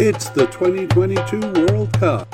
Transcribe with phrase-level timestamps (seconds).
[0.00, 2.28] It's the 2022 World Cup.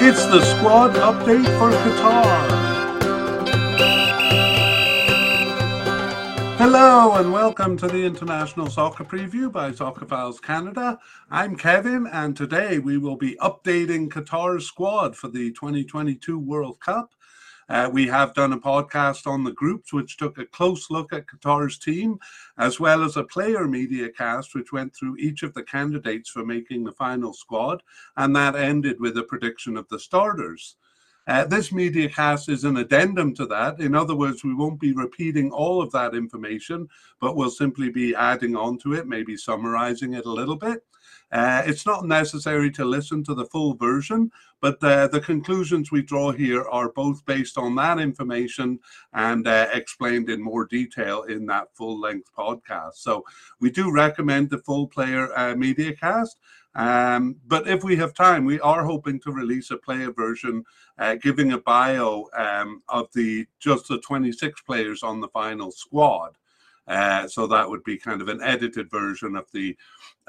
[0.00, 2.60] It's the squad update for Qatar.
[6.58, 11.00] Hello and welcome to the International Soccer Preview by Soccer Files Canada.
[11.28, 17.16] I'm Kevin, and today we will be updating Qatar's squad for the 2022 World Cup.
[17.70, 21.28] Uh, we have done a podcast on the groups, which took a close look at
[21.28, 22.18] Qatar's team,
[22.58, 26.44] as well as a player media cast, which went through each of the candidates for
[26.44, 27.80] making the final squad,
[28.16, 30.74] and that ended with a prediction of the starters.
[31.26, 33.80] Uh, this media cast is an addendum to that.
[33.80, 36.88] In other words, we won't be repeating all of that information,
[37.20, 40.84] but we'll simply be adding on to it, maybe summarizing it a little bit.
[41.32, 46.02] Uh, it's not necessary to listen to the full version, but uh, the conclusions we
[46.02, 48.78] draw here are both based on that information
[49.12, 52.94] and uh, explained in more detail in that full length podcast.
[52.94, 53.24] So
[53.60, 56.38] we do recommend the full player uh, media cast.
[56.74, 60.64] Um, but if we have time, we are hoping to release a player version
[61.00, 66.36] uh, giving a bio um, of the just the 26 players on the final squad.
[66.86, 69.76] Uh, so that would be kind of an edited version of the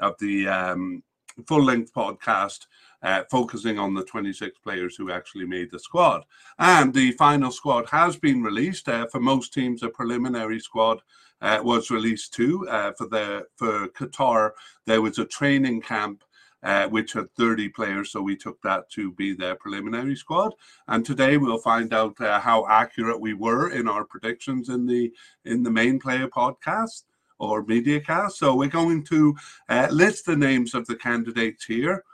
[0.00, 1.02] of the um,
[1.46, 2.66] full length podcast.
[3.02, 6.22] Uh, focusing on the 26 players who actually made the squad.
[6.60, 8.88] And the final squad has been released.
[8.88, 11.02] Uh, for most teams, a preliminary squad
[11.40, 12.64] uh, was released too.
[12.68, 14.52] Uh, for the for Qatar,
[14.86, 16.22] there was a training camp
[16.62, 18.12] uh, which had 30 players.
[18.12, 20.54] So we took that to be their preliminary squad.
[20.88, 25.12] And today we'll find out uh, how accurate we were in our predictions in the
[25.44, 27.04] in the main player podcast
[27.38, 28.38] or media cast.
[28.38, 29.34] So we're going to
[29.68, 32.04] uh, list the names of the candidates here.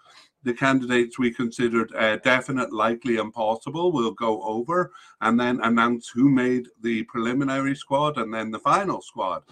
[0.44, 6.08] The candidates we considered uh, definite, likely, and possible we'll go over and then announce
[6.08, 9.42] who made the preliminary squad and then the final squad.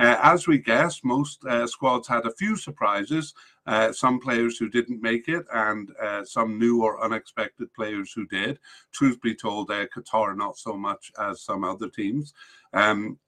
[0.00, 3.34] Uh, as we guessed, most uh, squads had a few surprises,
[3.66, 8.26] uh, some players who didn't make it, and uh, some new or unexpected players who
[8.28, 8.58] did.
[8.92, 12.32] Truth be told, uh, Qatar not so much as some other teams.
[12.72, 13.18] Um,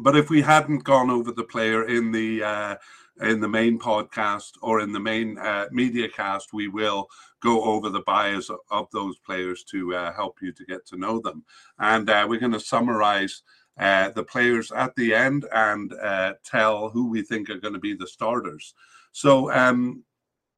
[0.00, 2.76] but if we hadn't gone over the player in the uh,
[3.22, 5.38] in the main podcast or in the main
[5.70, 7.08] media cast, we will
[7.40, 11.18] go over the bios of, of those players to help you to get to know
[11.20, 11.42] them.
[11.78, 13.42] And we're going to summarize
[13.78, 17.80] uh, the players at the end and uh, tell who we think are going to
[17.80, 18.74] be the starters.
[19.12, 20.04] So um,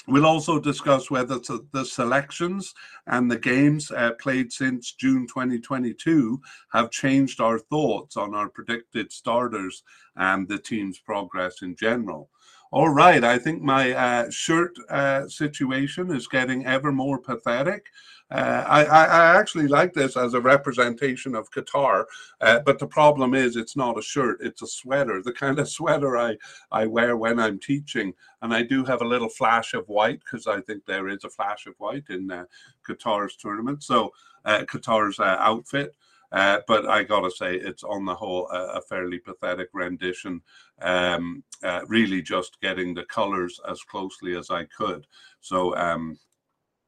[0.07, 1.39] we'll also discuss whether
[1.73, 2.75] the selections
[3.07, 6.41] and the games uh, played since June 2022
[6.73, 9.83] have changed our thoughts on our predicted starters
[10.17, 12.31] and the team's progress in general.
[12.71, 17.87] All right, I think my uh, shirt uh, situation is getting ever more pathetic.
[18.31, 22.05] Uh, I, I, actually like this as a representation of Qatar,
[22.43, 25.67] uh, but the problem is it's not a shirt, it's a sweater, the kind of
[25.79, 26.37] sweater I,
[26.71, 28.13] I wear when I'm teaching.
[28.43, 31.31] And I do have a little flash of white because I think there is a
[31.31, 32.45] flash of white in uh,
[32.87, 33.83] Qatar's tournament.
[33.83, 34.13] So
[34.45, 35.95] uh, Qatar's outfit.
[36.31, 40.43] Uh, but I gotta say, it's on the whole a, a fairly pathetic rendition.
[40.83, 45.07] Um, uh, really, just getting the colors as closely as I could.
[45.41, 46.19] So um,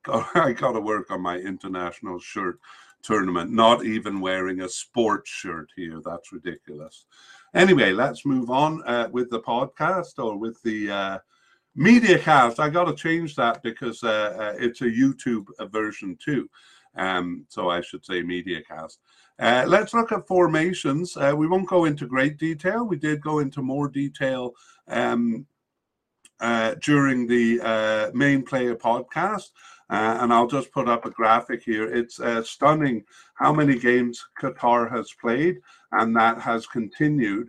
[0.06, 2.58] I got to work on my international shirt
[3.02, 3.50] tournament.
[3.50, 6.00] Not even wearing a sports shirt here.
[6.04, 7.06] That's ridiculous.
[7.54, 11.18] Anyway, let's move on uh, with the podcast or with the uh,
[11.74, 12.60] media cast.
[12.60, 16.48] I got to change that because uh, uh, it's a YouTube version too.
[16.96, 18.98] Um, so I should say media cast.
[19.40, 21.16] Uh, let's look at formations.
[21.16, 22.84] Uh, we won't go into great detail.
[22.84, 24.54] We did go into more detail
[24.86, 25.46] um,
[26.40, 29.50] uh, during the uh, main player podcast.
[29.88, 31.90] Uh, and I'll just put up a graphic here.
[31.90, 33.02] It's uh, stunning
[33.34, 35.58] how many games Qatar has played,
[35.90, 37.48] and that has continued.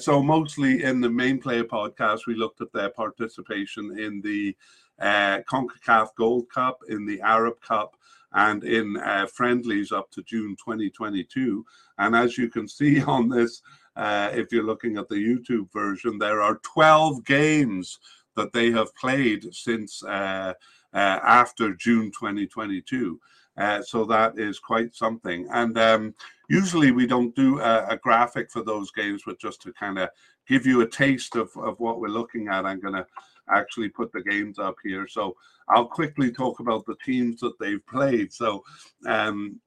[0.00, 4.56] so, mostly in the main player podcast, we looked at their participation in the
[5.00, 7.94] CONCACAF Gold Cup, in the Arab Cup,
[8.32, 11.64] and in uh, friendlies up to June 2022.
[11.98, 13.62] And as you can see on this,
[13.96, 17.98] uh, if you're looking at the YouTube version, there are 12 games
[18.36, 20.54] that they have played since uh,
[20.92, 23.20] uh after June 2022.
[23.56, 25.46] Uh, so that is quite something.
[25.52, 26.14] And um,
[26.48, 30.08] usually we don't do a, a, graphic for those games, but just to kind of
[30.48, 33.06] give you a taste of, of what we're looking at, I'm going to
[33.50, 35.06] actually put the games up here.
[35.06, 35.36] So
[35.70, 38.32] I'll quickly talk about the teams that they've played.
[38.32, 38.64] So
[39.06, 39.60] um,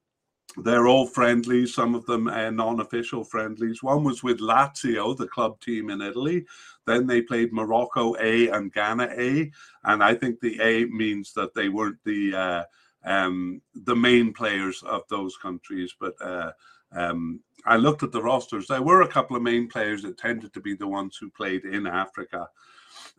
[0.58, 3.82] they're all friendlies, some of them uh, non official friendlies.
[3.82, 6.44] One was with Lazio, the club team in Italy.
[6.86, 9.50] Then they played Morocco A and Ghana A.
[9.84, 12.64] And I think the A means that they weren't the uh,
[13.04, 16.52] um, the main players of those countries, but uh,
[16.92, 18.66] um, I looked at the rosters.
[18.66, 21.64] There were a couple of main players that tended to be the ones who played
[21.64, 22.48] in Africa.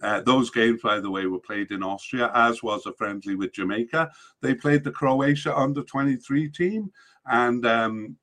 [0.01, 3.53] Uh, those games, by the way, were played in Austria, as was a friendly with
[3.53, 4.11] Jamaica.
[4.41, 6.91] They played the Croatia under 23 team,
[7.25, 8.17] and um,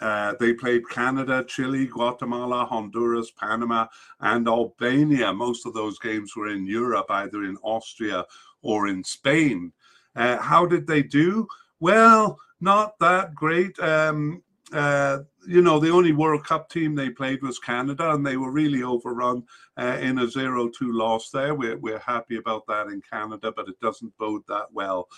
[0.00, 3.86] uh, they played Canada, Chile, Guatemala, Honduras, Panama,
[4.20, 5.32] and Albania.
[5.32, 8.24] Most of those games were in Europe, either in Austria
[8.62, 9.72] or in Spain.
[10.14, 11.46] Uh, how did they do?
[11.80, 13.78] Well, not that great.
[13.78, 14.42] Um,
[14.72, 18.50] uh, you know, the only World Cup team they played was Canada, and they were
[18.50, 19.44] really overrun
[19.78, 21.54] uh, in a 0 2 loss there.
[21.54, 25.08] We're, we're happy about that in Canada, but it doesn't bode that well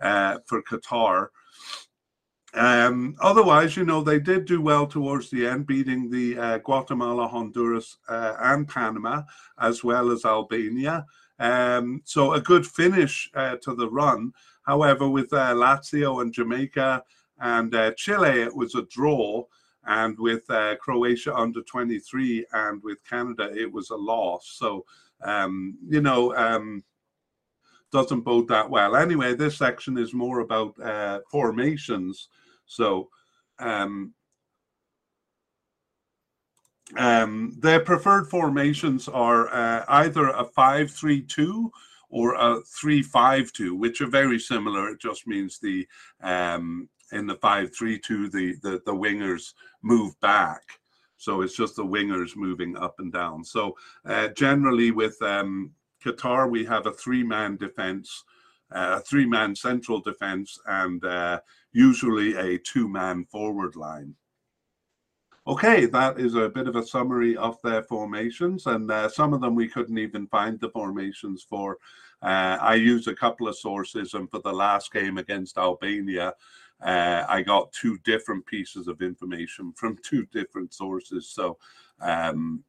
[0.00, 1.28] uh, for Qatar.
[2.54, 7.28] Um, otherwise, you know, they did do well towards the end, beating the uh, Guatemala,
[7.28, 9.22] Honduras, uh, and Panama,
[9.60, 11.04] as well as Albania.
[11.38, 14.32] Um, so a good finish uh, to the run.
[14.62, 17.04] However, with uh, Lazio and Jamaica
[17.38, 19.44] and Chile, it was a draw.
[19.86, 24.56] And with uh, Croatia under 23 and with Canada, it was a loss.
[24.58, 24.84] So,
[25.22, 26.82] um, you know, um,
[27.92, 28.96] doesn't bode that well.
[28.96, 32.28] Anyway, this section is more about uh, formations.
[32.66, 33.08] So,
[33.58, 34.12] um,
[36.96, 41.70] um, their preferred formations are uh, either a 5-3-2
[42.10, 44.90] or a 3-5-2, which are very similar.
[44.90, 45.86] It just means the
[46.22, 50.62] um, in the 5-3-2, the, the, the wingers move back.
[51.16, 53.44] So it's just the wingers moving up and down.
[53.44, 55.70] So uh, generally with um,
[56.04, 58.24] Qatar, we have a three-man defense,
[58.74, 61.40] uh, a three-man central defense, and uh,
[61.72, 64.14] usually a two-man forward line.
[65.48, 69.40] Okay, that is a bit of a summary of their formations, and uh, some of
[69.40, 71.78] them we couldn't even find the formations for.
[72.20, 76.34] Uh, I used a couple of sources, and for the last game against Albania,
[76.82, 81.28] uh, I got two different pieces of information from two different sources.
[81.28, 81.58] So,
[82.00, 82.62] um,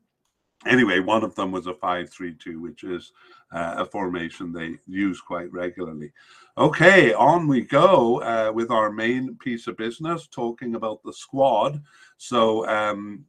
[0.66, 3.12] anyway, one of them was a 532, which is
[3.52, 6.12] uh, a formation they use quite regularly.
[6.58, 11.82] Okay, on we go uh, with our main piece of business, talking about the squad.
[12.18, 13.26] So, um,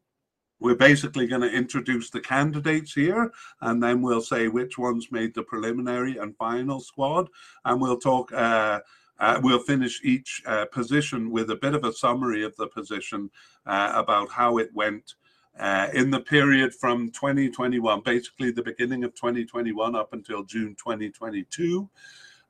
[0.61, 5.35] we're basically going to introduce the candidates here and then we'll say which ones made
[5.35, 7.29] the preliminary and final squad
[7.65, 8.81] and we'll talk uh,
[9.21, 13.31] uh, we'll finish each uh, position with a bit of a summary of the position
[13.67, 15.15] uh, about how it went
[15.59, 21.89] uh, in the period from 2021, basically the beginning of 2021 up until June 2022,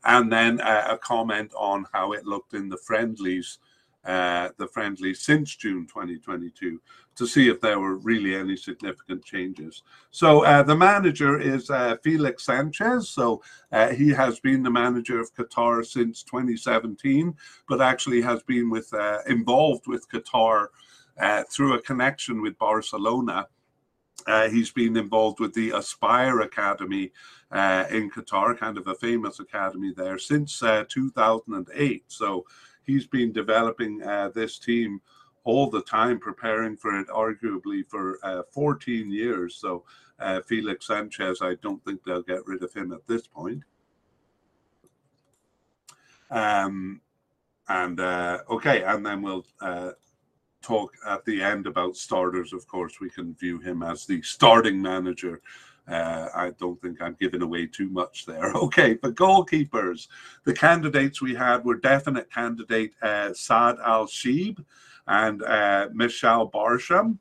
[0.05, 3.59] and then uh, a comment on how it looked in the friendlies
[4.05, 6.81] uh, the friendly since June 2022
[7.17, 9.83] to see if there were really any significant changes.
[10.13, 13.11] So uh, the manager is uh, Felix Sanchez.
[13.11, 13.43] So
[13.73, 17.35] uh, he has been the manager of Qatar since 2017,
[17.69, 20.69] but actually has been with uh, involved with Qatar
[21.51, 23.49] through a connection with Barcelona.
[24.51, 27.11] he's been involved with the Aspire Academy
[27.91, 32.05] in Qatar, kind of a famous academy there since 2008.
[32.07, 32.47] So
[32.89, 35.01] he's been developing uh, this team
[35.45, 39.57] all the time, preparing for it, arguably for uh, 14 years.
[39.57, 39.85] So
[40.19, 43.63] uh, Felix Sanchez, I don't think they'll get rid of him at this point.
[46.31, 47.01] Um,
[47.69, 49.91] and uh, okay, and then we'll uh,
[50.63, 52.55] talk at the end about starters.
[52.55, 55.43] Of course, we can view him as the starting manager
[55.89, 58.53] uh, I don't think I'm giving away too much there.
[58.69, 60.09] Okay, but goalkeepers,
[60.45, 64.63] the candidates we had were definite candidate uh, Saad Al Sheeb
[65.07, 67.19] and uh, Meshal Barsham.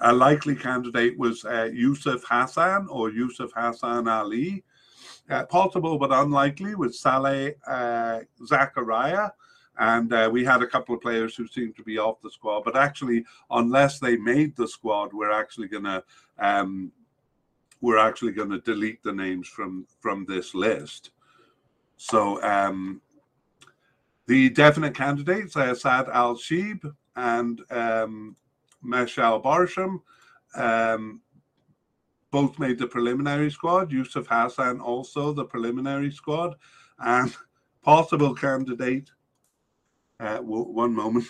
[0.00, 4.64] A likely candidate was uh, Yusuf Hassan or Yusuf Hassan Ali.
[5.30, 9.30] Uh, possible but unlikely was Saleh uh, Zakaria.
[9.78, 12.62] And uh, we had a couple of players who seemed to be off the squad,
[12.64, 16.04] but actually, unless they made the squad, we're actually going to
[16.38, 16.92] um,
[17.82, 21.10] we're actually going to delete the names from from this list.
[21.98, 23.02] So um,
[24.26, 25.76] the definite candidates are
[26.12, 26.80] Al Sheeb
[27.16, 28.36] and um,
[28.82, 30.00] Meshal Barsham.
[30.54, 31.20] Um,
[32.30, 33.92] both made the preliminary squad.
[33.92, 36.54] Yusuf Hassan also the preliminary squad,
[36.98, 37.36] and
[37.82, 39.10] possible candidate.
[40.18, 41.26] Uh, one moment.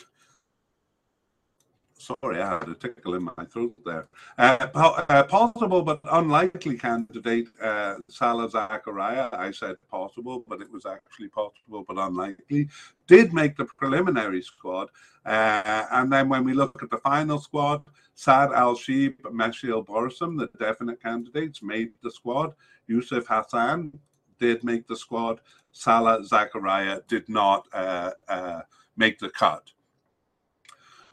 [2.02, 4.08] Sorry, I had a tickle in my throat there.
[4.36, 9.32] Uh, uh, possible but unlikely candidate, uh, Salah Zakaria.
[9.32, 12.68] I said possible, but it was actually possible but unlikely.
[13.06, 14.88] Did make the preliminary squad.
[15.24, 17.84] Uh, and then when we look at the final squad,
[18.16, 22.52] Saad Al Sheeb, Meshal Barsham, the definite candidates, made the squad.
[22.88, 23.96] Yusuf Hassan
[24.40, 25.40] did make the squad.
[25.70, 28.62] Salah Zakaria did not uh, uh,
[28.96, 29.70] make the cut.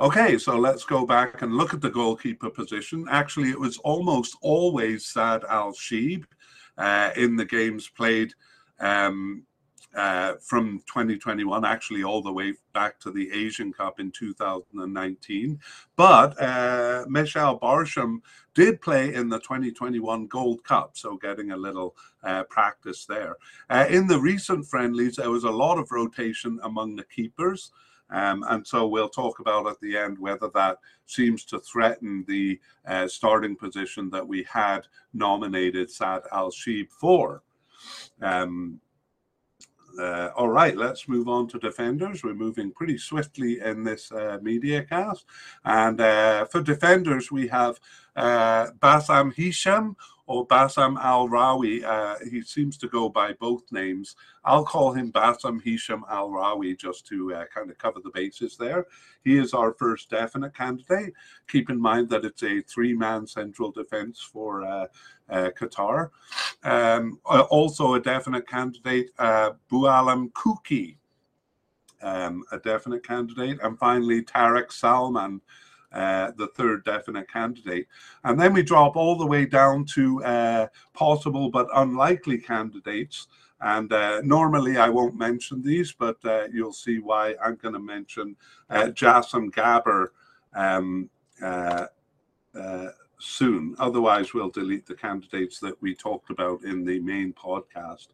[0.01, 3.05] Okay, so let's go back and look at the goalkeeper position.
[3.11, 6.23] Actually, it was almost always Saad Al Sheeb
[6.77, 8.33] uh, in the games played
[8.79, 9.43] um,
[9.93, 15.59] uh, from 2021, actually all the way back to the Asian Cup in 2019.
[15.97, 18.21] But uh, Barsham
[18.53, 23.35] did play in the 2021 Gold Cup, so getting a little uh, practice there.
[23.69, 27.73] Uh, in the recent friendlies, there was a lot of rotation among the keepers.
[28.11, 32.59] Um, and so we'll talk about at the end whether that seems to threaten the
[32.87, 37.43] uh, starting position that we had nominated Saad Al Sheeb for.
[38.21, 38.79] Um,
[39.99, 42.23] uh, all right, let's move on to defenders.
[42.23, 45.25] We're moving pretty swiftly in this uh, media cast.
[45.65, 47.79] And uh, for defenders, we have
[48.15, 49.95] uh, Bassam Hisham
[50.29, 51.83] or Bassam Al Rawi.
[51.83, 54.15] Uh, he seems to go by both names.
[54.45, 58.55] I'll call him Bassam Hisham Al Rawi just to uh, kind of cover the bases
[58.55, 58.85] there.
[59.23, 61.13] He is our first definite candidate.
[61.47, 64.85] Keep in mind that it's a three man central defense for uh,
[65.31, 66.11] uh, Qatar.
[66.63, 70.97] Um, uh, also, a definite candidate, uh, Boualem Kouki.
[72.03, 73.57] Um, a definite candidate.
[73.63, 75.41] And finally, Tarek Salman
[75.91, 77.87] uh, the third definite candidate.
[78.23, 83.27] And then we drop all the way down to uh, possible but unlikely candidates.
[83.61, 87.79] And uh, normally I won't mention these, but uh, you'll see why I'm going to
[87.79, 88.35] mention
[88.69, 90.09] uh, Jassim Gabber
[90.53, 91.09] um,
[91.41, 91.87] uh,
[93.19, 93.75] soon.
[93.79, 98.07] Otherwise, we'll delete the candidates that we talked about in the main podcast.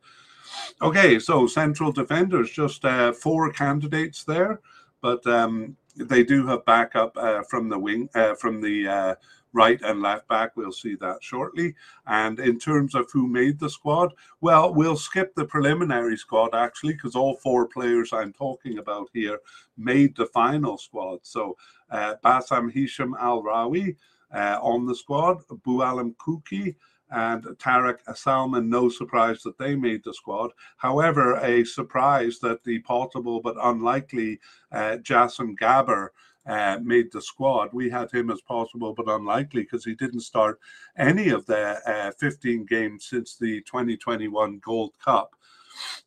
[0.81, 2.83] Okay, so central defenders, just
[3.21, 4.61] four candidates there.
[5.01, 9.15] But um, they do have backup uh, from the wing, uh, from the uh,
[9.53, 10.55] right and left back.
[10.55, 11.75] We'll see that shortly.
[12.05, 16.93] And in terms of who made the squad, well, we'll skip the preliminary squad actually,
[16.93, 19.39] because all four players I'm talking about here
[19.77, 21.19] made the final squad.
[21.23, 21.57] So
[21.89, 23.95] uh, Bassam Hisham Al Rawi
[24.33, 26.75] uh, on the squad, Boualem Kouki
[27.11, 30.51] and Tarek Salman, no surprise that they made the squad.
[30.77, 34.39] However, a surprise that the possible but unlikely
[34.71, 36.09] uh, Jassim Gabber
[36.45, 37.69] uh, made the squad.
[37.73, 40.59] We had him as possible but unlikely because he didn't start
[40.97, 45.35] any of the uh, 15 games since the 2021 Gold Cup.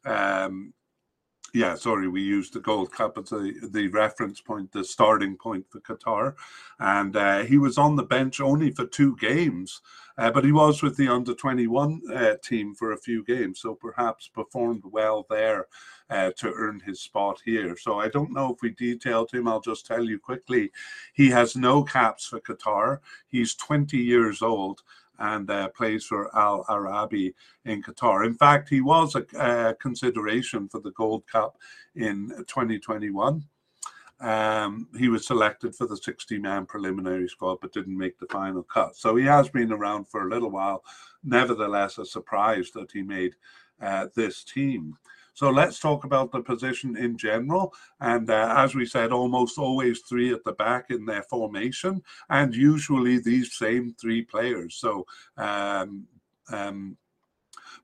[0.04, 0.72] Um,
[1.54, 5.66] yeah, sorry, we used the Gold Cup as the, the reference point, the starting point
[5.70, 6.34] for Qatar.
[6.78, 9.80] And uh, he was on the bench only for two games,
[10.18, 13.60] uh, but he was with the under 21 uh, team for a few games.
[13.60, 15.66] So perhaps performed well there
[16.10, 17.76] uh, to earn his spot here.
[17.76, 19.48] So I don't know if we detailed him.
[19.48, 20.70] I'll just tell you quickly
[21.14, 22.98] he has no caps for Qatar.
[23.26, 24.82] He's 20 years old
[25.18, 27.34] and uh, plays for Al Arabi
[27.64, 28.26] in Qatar.
[28.26, 31.58] In fact, he was a, a consideration for the Gold Cup
[31.94, 33.44] in 2021.
[34.20, 38.64] Um, he was selected for the 60 man preliminary squad but didn't make the final
[38.64, 38.96] cut.
[38.96, 40.82] So he has been around for a little while.
[41.22, 43.34] Nevertheless, a surprise that he made
[43.80, 44.96] uh, this team.
[45.38, 47.72] So let's talk about the position in general.
[48.00, 52.52] And uh, as we said, almost always three at the back in their formation, and
[52.52, 54.74] usually these same three players.
[54.74, 56.08] So um,
[56.50, 56.96] um,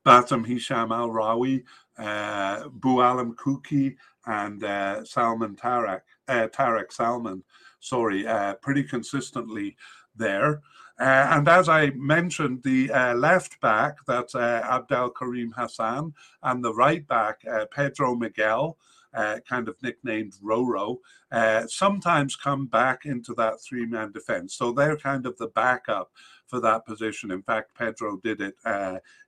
[0.04, 1.62] Bassam Hisham Al Rawi,
[1.96, 3.94] uh, Boualem Kouki,
[4.26, 7.44] and uh, Salman Tarek, uh, Tarek Salman,
[7.78, 9.76] sorry, uh, pretty consistently
[10.16, 10.60] there.
[10.98, 16.64] Uh, and as I mentioned, the uh, left back, that's uh, Abdel Karim Hassan, and
[16.64, 18.78] the right back, uh, Pedro Miguel,
[19.12, 20.98] uh, kind of nicknamed Roro,
[21.32, 24.54] uh, sometimes come back into that three man defense.
[24.54, 26.12] So they're kind of the backup
[26.46, 27.30] for that position.
[27.30, 28.54] In fact, Pedro did it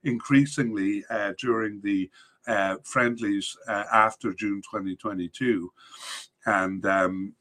[0.03, 1.03] increasingly
[1.39, 2.09] during the
[2.83, 5.71] friendlies after June 2022.
[6.45, 7.33] And um,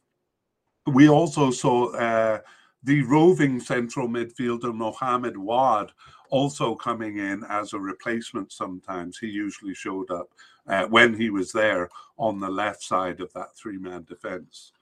[0.87, 2.41] we also saw
[2.87, 5.93] the roving central midfielder Mohamed Wad
[6.31, 9.19] also coming in as a replacement sometimes.
[9.19, 10.29] He usually showed up
[10.69, 14.73] uh, when he was there on the left side of that three man defense.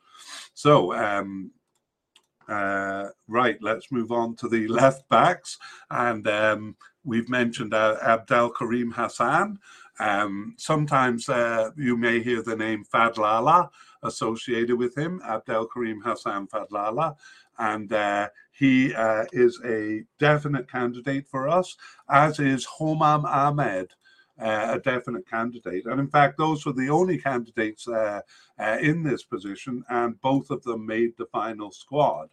[0.52, 1.50] So, um,
[2.46, 5.58] uh, right, let's move on to the left backs.
[5.90, 9.58] And um, we've mentioned uh, Abdel Karim Hassan.
[10.00, 13.68] Um, sometimes uh, you may hear the name Fadlala
[14.02, 17.16] associated with him, Abdel Karim Hassan Fadlala
[17.58, 21.76] and uh, he uh, is a definite candidate for us,
[22.10, 23.92] as is Homam Ahmed.
[24.36, 25.86] Uh, a definite candidate.
[25.86, 28.20] And in fact, those were the only candidates uh,
[28.58, 32.30] uh, in this position, and both of them made the final squad.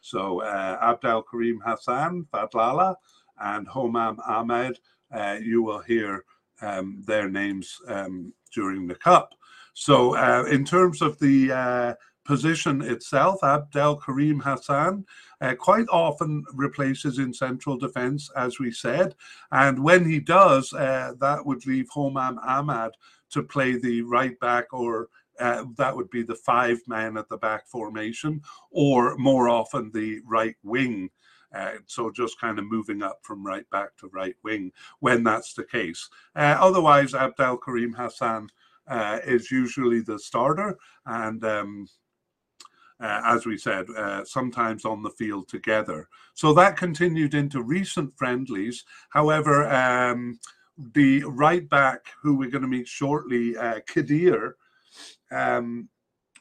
[0.00, 2.94] So Abdel Karim Hassan, Fadlala,
[3.38, 4.78] and Homam Ahmed,
[5.44, 6.24] you will hear
[6.62, 9.34] um, their names um, during the Cup.
[9.74, 15.04] So, uh, in terms of the position itself, Abdel Karim Hassan,
[15.40, 19.14] uh, quite often replaces in central defence, as we said.
[19.50, 22.92] And when he does, uh, that would leave Homam Ahmad
[23.30, 25.08] to play the right back or
[25.40, 28.40] uh, that would be the five man at the back formation,
[28.70, 31.10] or more often the right wing.
[31.54, 35.54] Uh, so just kind of moving up from right back to right wing when that's
[35.54, 36.08] the case.
[36.36, 38.48] Uh, otherwise, Abdel Karim Hassan
[38.88, 41.88] uh, is usually the starter, and um,
[43.00, 46.08] uh, as we said, uh, sometimes on the field together.
[46.34, 48.84] So that continued into recent friendlies.
[49.10, 50.38] However, um,
[50.94, 54.56] the right back, who we're going to meet shortly, uh, Kadir,
[55.30, 55.88] um,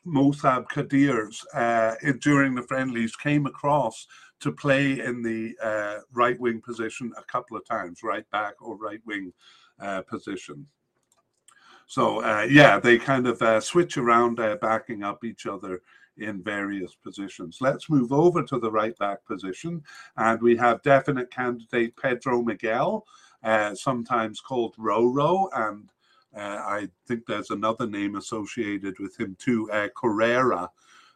[0.05, 4.07] Kadir's, uh, during the friendlies, came across
[4.41, 8.75] to play in the uh, right wing position a couple of times, right back or
[8.75, 9.31] right wing
[9.79, 10.65] uh, position.
[11.87, 15.81] So, uh, yeah, they kind of uh, switch around, uh, backing up each other
[16.17, 17.57] in various positions.
[17.59, 19.83] Let's move over to the right back position.
[20.17, 23.05] And we have definite candidate Pedro Miguel,
[23.43, 25.49] uh, sometimes called Roro.
[25.53, 25.89] And
[26.33, 30.69] I think there's another name associated with him too, Carrera.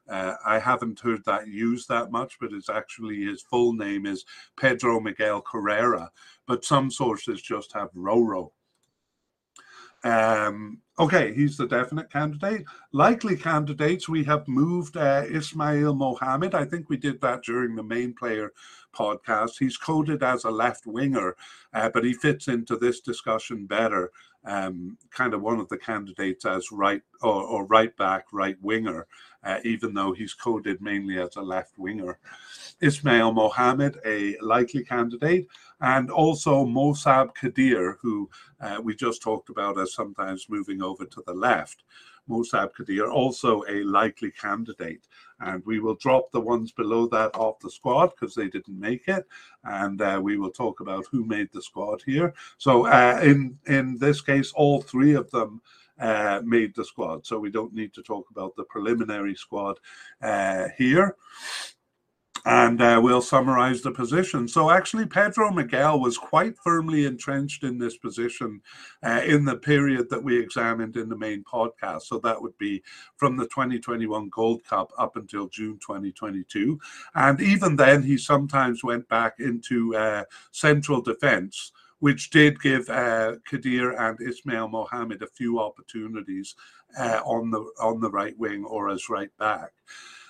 [0.10, 4.26] Uh, I haven't heard that used that much, but it's actually his full name is
[4.58, 6.12] Pedro Miguel Carrera.
[6.48, 8.52] But some sources just have Roro.
[10.06, 12.64] Um, okay, he's the definite candidate.
[12.94, 16.54] Likely candidates, we have moved uh, Ismail Mohammed.
[16.54, 18.52] I think we did that during the main player
[18.96, 19.54] podcast.
[19.58, 21.36] He's coded as a left winger,
[21.74, 24.12] uh, but he fits into this discussion better.
[24.46, 29.08] Um, kind of one of the candidates as right or, or right back, right winger,
[29.46, 32.18] uh, even though he's coded mainly as a left winger.
[32.82, 35.48] Ismail Mohammed, a likely candidate,
[35.82, 41.24] and also Mosab Kadir, who uh, we just talked about as sometimes moving over to
[41.26, 41.84] the left.
[42.30, 45.08] Mosab Kadir, also a likely candidate.
[45.40, 49.08] And we will drop the ones below that off the squad because they didn't make
[49.08, 49.26] it.
[49.64, 52.34] And uh, we will talk about who made the squad here.
[52.58, 55.62] So uh, in, in this case, all three of them
[56.00, 57.26] uh, made the squad.
[57.26, 59.80] So we don't need to talk about the preliminary squad
[60.22, 61.16] uh, here
[62.46, 64.48] and uh, we'll summarize the position.
[64.48, 68.62] So, actually, Pedro Miguel was quite firmly entrenched in this position
[69.04, 72.04] uh, in the period that we examined in the main podcast.
[72.04, 72.84] So, that would be
[73.18, 76.80] from the 2021 Gold Cup up until June 2022.
[77.16, 81.72] And even then, he sometimes went back into uh, central defense.
[82.06, 86.54] Which did give uh, Kadir and Ismail Mohammed a few opportunities
[87.00, 89.72] uh, on the on the right wing or as right back.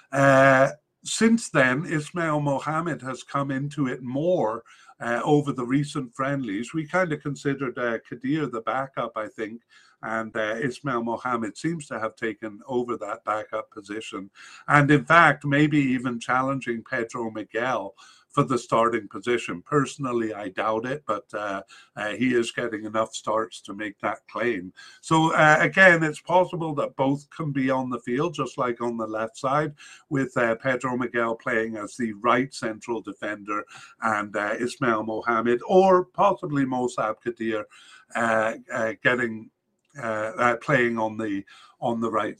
[0.09, 0.69] Uh,
[1.03, 4.63] since then, Ismail Mohammed has come into it more
[5.01, 6.73] uh, over the recent friendlies.
[6.73, 9.61] We kind of considered uh, Kadir the backup, I think,
[10.01, 14.29] and uh, Ismail Mohammed seems to have taken over that backup position.
[14.67, 17.93] And in fact, maybe even challenging Pedro Miguel
[18.35, 19.61] for the starting position.
[19.61, 21.61] Personally, I doubt it, but uh,
[21.95, 24.73] uh, he is getting enough starts to make that claim.
[24.99, 28.97] So, uh, again, it's possible that both can be on the field, just like on
[28.97, 29.73] the left side,
[30.09, 33.63] with uh, Pedro Miguel playing as the right central defender
[34.01, 37.63] and uh, Ismail Mohammed, or possibly Mosab Kadir
[38.15, 38.55] uh,
[39.01, 39.49] getting
[40.61, 41.41] playing on the
[41.79, 42.37] on the right.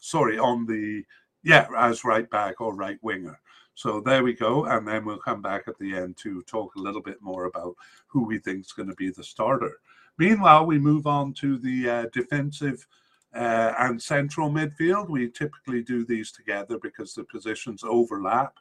[0.00, 1.04] sorry, on the
[1.44, 3.38] yeah, as right back or right winger.
[3.76, 4.64] So there we go.
[4.64, 7.76] And then we'll come back at the end to talk a little bit more about
[8.06, 9.78] who we think is going to be the starter.
[10.16, 12.86] Meanwhile, we move on to the uh, defensive
[13.34, 15.10] uh, and central midfield.
[15.10, 18.54] We typically do these together because the positions overlap.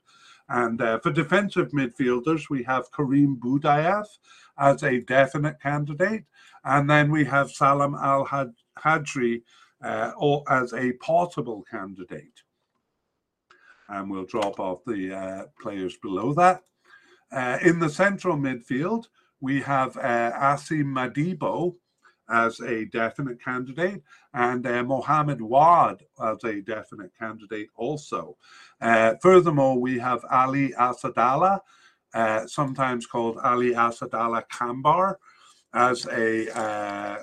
[0.49, 4.06] And uh, for defensive midfielders, we have Kareem Boudiaf
[4.60, 6.25] as a definite candidate.
[6.65, 8.28] And then we have Salam Al
[8.78, 9.43] Hajri
[9.82, 10.12] uh,
[10.49, 12.35] as a possible candidate
[13.89, 16.62] and we'll drop off the uh, players below that.
[17.32, 19.06] Uh, in the central midfield,
[19.41, 21.76] we have uh, Asim Madibo
[22.30, 24.02] as a definite candidate
[24.34, 28.38] and uh, Wad as a definite candidate also.
[28.82, 31.60] Uh, furthermore, we have Ali Asadallah,
[32.13, 35.15] uh, sometimes called Ali Asadallah Kambar,
[35.74, 37.17] as a uh,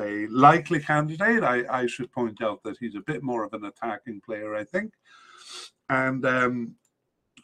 [0.00, 1.42] a likely candidate.
[1.42, 4.64] I, I should point out that he's a bit more of an attacking player, I
[4.64, 4.92] think
[5.90, 6.74] and um,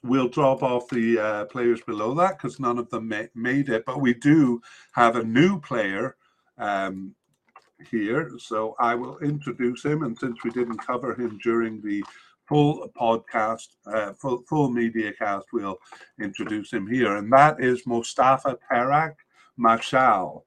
[0.02, 3.84] we'll drop off the uh, players below that because none of them ma- made it.
[3.86, 4.60] But we do
[4.92, 6.16] have a new player
[6.58, 7.14] um,
[7.90, 10.02] here, so I will introduce him.
[10.02, 12.04] And since we didn't cover him during the
[12.46, 15.78] full podcast, uh, full, full media cast, we'll
[16.20, 19.14] introduce him here, and that is Mustafa Tarek
[19.58, 20.42] Mashal.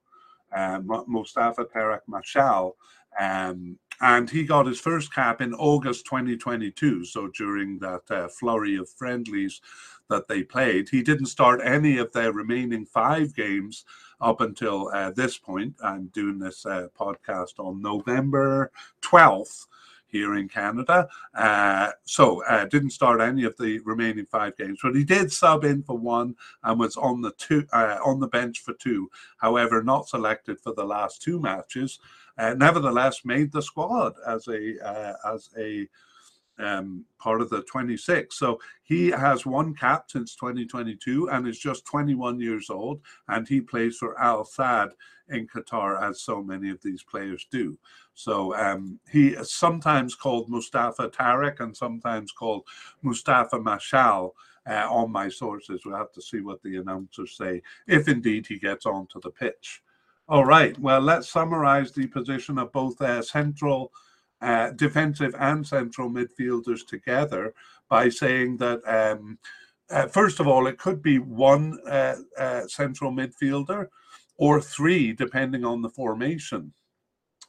[0.54, 2.72] Uh, Mustafa Tarek Mashal.
[3.18, 7.04] Um, and he got his first cap in August 2022.
[7.04, 9.60] So during that uh, flurry of friendlies
[10.08, 13.84] that they played, he didn't start any of their remaining five games
[14.20, 15.74] up until uh, this point.
[15.82, 18.70] I'm doing this uh, podcast on November
[19.02, 19.66] 12th
[20.08, 21.08] here in Canada.
[21.34, 25.64] Uh, so uh, didn't start any of the remaining five games, but he did sub
[25.64, 26.34] in for one
[26.64, 29.10] and was on the two uh, on the bench for two.
[29.36, 32.00] However, not selected for the last two matches.
[32.38, 35.88] Uh, nevertheless, made the squad as a uh, as a
[36.58, 38.36] um, part of the 26.
[38.36, 43.60] So he has one cap since 2022 and is just 21 years old, and he
[43.60, 44.90] plays for Al Sadd
[45.28, 47.78] in Qatar, as so many of these players do.
[48.14, 52.64] So um, he is sometimes called Mustafa Tarek and sometimes called
[53.02, 54.32] Mustafa Mashal.
[54.68, 58.58] Uh, on my sources, we'll have to see what the announcers say, if indeed he
[58.58, 59.82] gets onto the pitch.
[60.30, 63.90] All right, well, let's summarize the position of both uh, central
[64.42, 67.54] uh, defensive and central midfielders together
[67.88, 69.38] by saying that um,
[69.90, 73.86] uh, first of all, it could be one uh, uh central midfielder
[74.36, 76.74] or three, depending on the formation.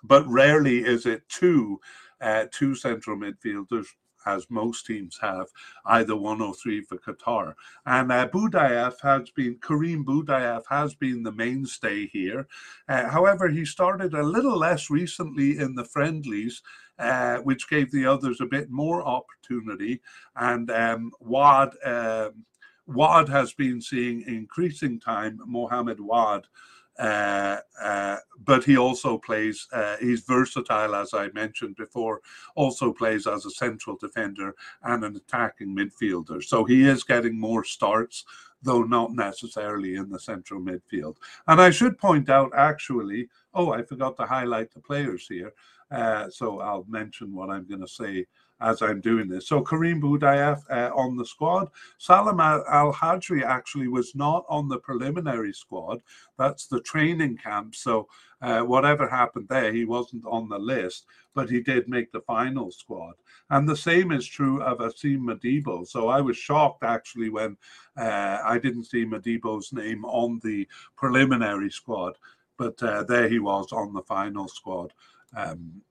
[0.03, 1.81] But rarely is it two,
[2.21, 3.87] uh, two central midfielders
[4.25, 5.47] as most teams have,
[5.85, 7.53] either one or three for Qatar.
[7.85, 12.47] And uh, Boudiaf has been, Karim Boudiaf has been the mainstay here.
[12.87, 16.61] Uh, however, he started a little less recently in the friendlies,
[16.97, 20.01] uh, which gave the others a bit more opportunity.
[20.35, 22.45] And um, Wad, um,
[22.87, 26.47] Wad has been seeing increasing time, Mohammed Wad.
[26.99, 32.21] Uh, uh, but he also plays, uh, he's versatile, as I mentioned before,
[32.55, 36.43] also plays as a central defender and an attacking midfielder.
[36.43, 38.25] So he is getting more starts,
[38.61, 41.15] though not necessarily in the central midfield.
[41.47, 45.53] And I should point out, actually, oh, I forgot to highlight the players here.
[45.89, 48.27] Uh, so I'll mention what I'm going to say
[48.61, 49.47] as I'm doing this.
[49.47, 51.69] So Karim Boudiaf uh, on the squad.
[51.97, 56.01] Salam Al Hajri actually was not on the preliminary squad.
[56.37, 57.75] That's the training camp.
[57.75, 58.07] So
[58.41, 62.71] uh, whatever happened there, he wasn't on the list, but he did make the final
[62.71, 63.15] squad.
[63.49, 65.87] And the same is true of Asim Madibo.
[65.87, 67.57] So I was shocked actually when
[67.97, 70.67] uh, I didn't see Madibo's name on the
[70.97, 72.17] preliminary squad,
[72.57, 74.93] but uh, there he was on the final squad.
[75.35, 75.81] Um,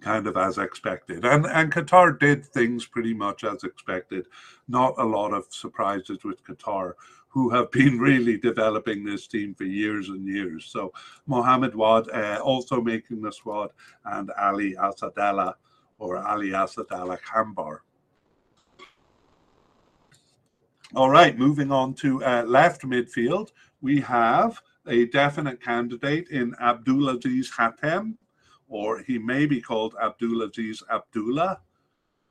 [0.00, 1.24] kind of as expected.
[1.24, 4.26] And and Qatar did things pretty much as expected.
[4.68, 6.94] Not a lot of surprises with Qatar,
[7.28, 10.66] who have been really developing this team for years and years.
[10.66, 10.92] So
[11.26, 13.70] Mohammed Wad uh, also making the squad,
[14.04, 15.54] and Ali Asadallah
[15.98, 17.78] or Ali Asadallah Khambar.
[20.94, 27.48] All right, moving on to uh, left midfield, we have a definite candidate in Abdulaziz
[27.52, 28.16] Hatem
[28.70, 31.60] or he may be called Abdulaziz Abdullah.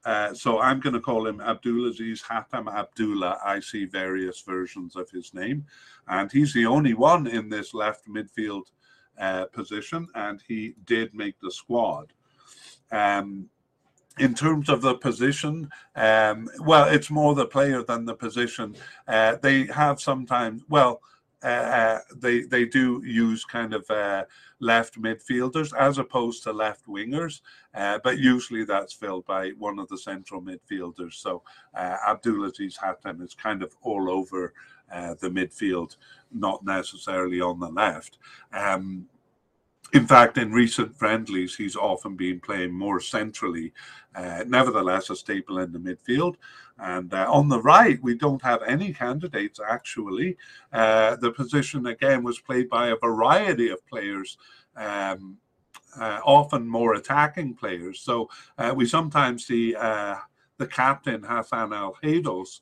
[0.05, 3.37] Uh, so I'm going to call him Abdulaziz Hatem Abdullah.
[3.45, 5.65] I see various versions of his name,
[6.07, 8.63] and he's the only one in this left midfield
[9.19, 12.13] uh, position, and he did make the squad.
[12.91, 13.49] Um,
[14.17, 18.75] in terms of the position, um, well, it's more the player than the position.
[19.07, 21.01] Uh, they have sometimes, well,
[21.41, 24.25] uh, they they do use kind of uh,
[24.59, 27.41] left midfielders as opposed to left wingers,
[27.75, 31.13] uh, but usually that's filled by one of the central midfielders.
[31.13, 31.43] So
[31.75, 34.53] uh, Abdulaziz Hatem is kind of all over
[34.91, 35.95] uh, the midfield,
[36.31, 38.17] not necessarily on the left.
[38.51, 39.07] Um,
[39.93, 43.73] in fact, in recent friendlies, he's often been playing more centrally,
[44.15, 46.35] uh, nevertheless, a staple in the midfield.
[46.77, 50.37] And uh, on the right, we don't have any candidates actually.
[50.71, 54.37] Uh, the position again was played by a variety of players.
[54.75, 55.37] Um,
[55.99, 58.01] uh, often more attacking players.
[58.01, 60.15] So uh, we sometimes see uh,
[60.57, 62.59] the captain Hassan Al Haydos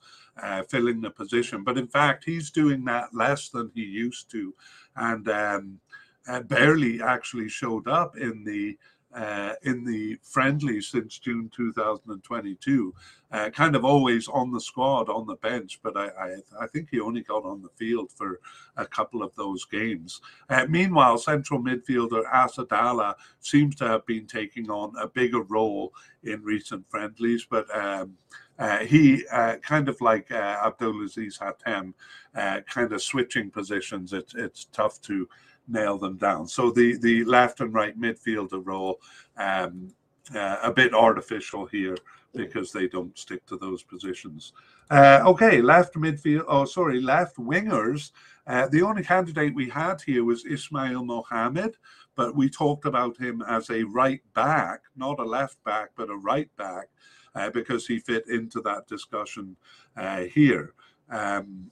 [0.69, 4.53] filling the position, but in fact he's doing that less than he used to,
[4.95, 5.79] and um,
[6.27, 8.77] uh, barely actually showed up in the
[9.15, 12.93] uh, in the friendly since June 2022.
[13.31, 16.89] Uh, kind of always on the squad, on the bench, but I, I, I, think
[16.91, 18.39] he only got on the field for
[18.77, 20.21] a couple of those games.
[20.49, 26.41] Uh, meanwhile, central midfielder Asadallah seems to have been taking on a bigger role in
[26.43, 28.13] recent friendlies, but um,
[28.59, 31.93] uh, he uh, kind of like uh, Abdulaziz Hatem,
[32.35, 34.13] uh, kind of switching positions.
[34.13, 35.27] It's it's tough to
[35.67, 36.47] nail them down.
[36.47, 38.99] So the the left and right midfielder role,
[39.37, 39.93] um,
[40.35, 41.97] uh, a bit artificial here
[42.35, 44.53] because they don't stick to those positions.
[44.91, 46.45] Uh, okay, left midfield.
[46.47, 48.11] Oh, sorry, left wingers.
[48.45, 51.75] Uh, the only candidate we had here was Ismail Mohammed,
[52.15, 56.15] but we talked about him as a right back, not a left back, but a
[56.15, 56.87] right back,
[57.35, 59.55] uh, because he fit into that discussion
[59.97, 60.73] uh, here.
[61.09, 61.71] Um,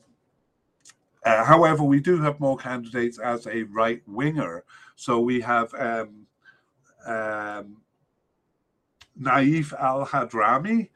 [1.26, 4.64] uh, however, we do have more candidates as a right winger.
[4.96, 6.28] So we have um,
[7.06, 7.78] um,
[9.20, 10.90] Naif Al Hadrami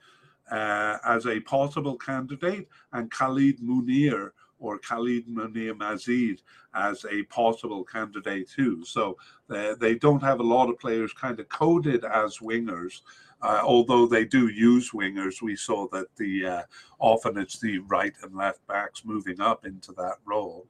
[0.52, 6.42] uh, as a possible candidate, and Khalid Munir or Khalid Munir Mazid
[6.74, 8.84] as a possible candidate too.
[8.86, 9.18] So
[9.50, 13.02] uh, they don't have a lot of players kind of coded as wingers.
[13.42, 16.62] Uh, although they do use wingers, we saw that the uh,
[17.00, 20.68] often it's the right and left backs moving up into that role.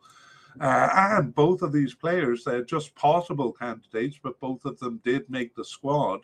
[0.59, 5.27] Uh, and both of these players, they're just possible candidates, but both of them did
[5.29, 6.21] make the squad,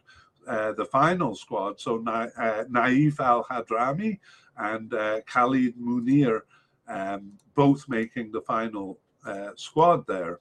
[0.48, 1.80] uh, the final squad.
[1.80, 4.20] So Na- uh, Naif Al Hadrami
[4.58, 6.42] and uh, Khalid Munir,
[6.88, 9.00] um, both making the final
[9.56, 10.40] squad there.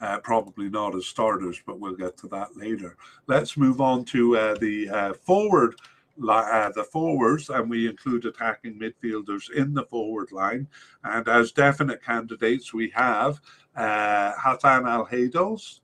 [0.00, 2.96] Uh, probably not as starters, but we'll get to that later.
[3.26, 5.74] Let's move on to uh, the uh, forward,
[6.22, 10.68] uh, the forwards, and we include attacking midfielders in the forward line.
[11.02, 13.40] And as definite candidates, we have
[13.74, 15.80] uh, Hassan Al Haydos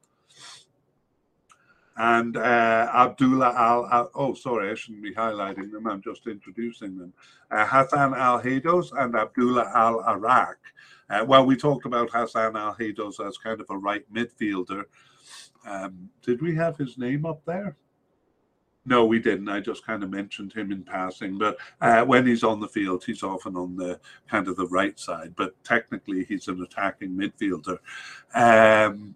[1.97, 4.11] and uh, Abdullah Al.
[4.15, 5.89] Oh, sorry, I shouldn't be highlighting them.
[5.89, 7.13] I'm just introducing them.
[7.51, 10.59] Hassan Al Haydos and Abdullah Al Arak.
[11.11, 14.85] Uh, well, we talked about Hassan Al Haydos as kind of a right midfielder.
[15.67, 17.77] Um, did we have his name up there?
[18.87, 19.49] No, we didn't.
[19.49, 21.39] I just kind of mentioned him in passing.
[21.39, 24.99] But uh, when he's on the field, he's often on the kind of the right
[24.99, 25.35] side.
[25.37, 27.79] But technically, he's an attacking midfielder.
[28.35, 29.15] Um,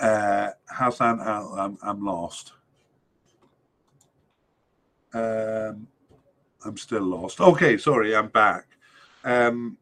[0.00, 2.52] uh, Hassan Al, I'm, I'm lost.
[5.14, 5.86] Um,
[6.64, 7.40] I'm still lost.
[7.40, 8.66] Okay, sorry, I'm back.
[9.24, 9.78] Um,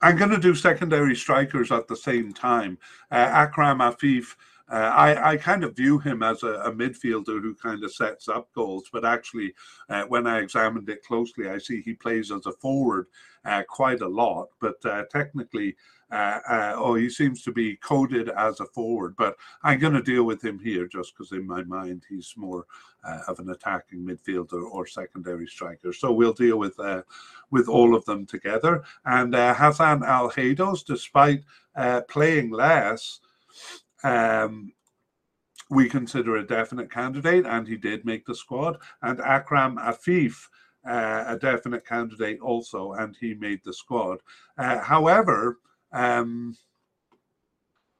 [0.00, 2.78] I'm going to do secondary strikers at the same time.
[3.10, 4.36] Uh, Akram Afif,
[4.70, 8.28] uh, I, I, kind of view him as a, a, midfielder who kind of sets
[8.28, 9.54] up goals, but actually,
[9.88, 13.06] uh, when I examined it closely, I see he plays as a forward
[13.46, 14.48] uh, quite a lot.
[14.60, 15.74] But uh, technically,
[16.10, 20.02] uh, uh, oh, he seems to be coded as a forward, but I'm going to
[20.02, 22.66] deal with him here just because in my mind he's more
[23.26, 25.94] of an attacking midfielder or secondary striker.
[25.94, 26.78] So we'll deal with
[27.50, 28.84] with all of them together.
[29.06, 31.42] And Hassan Al Haydos, despite
[32.08, 33.20] playing less,
[34.04, 34.72] um,
[35.70, 38.78] we consider a definite candidate, and he did make the squad.
[39.02, 40.48] And Akram Afif.
[40.84, 44.20] a definite candidate also, and he made the squad.
[44.56, 45.58] however,
[45.92, 46.56] um,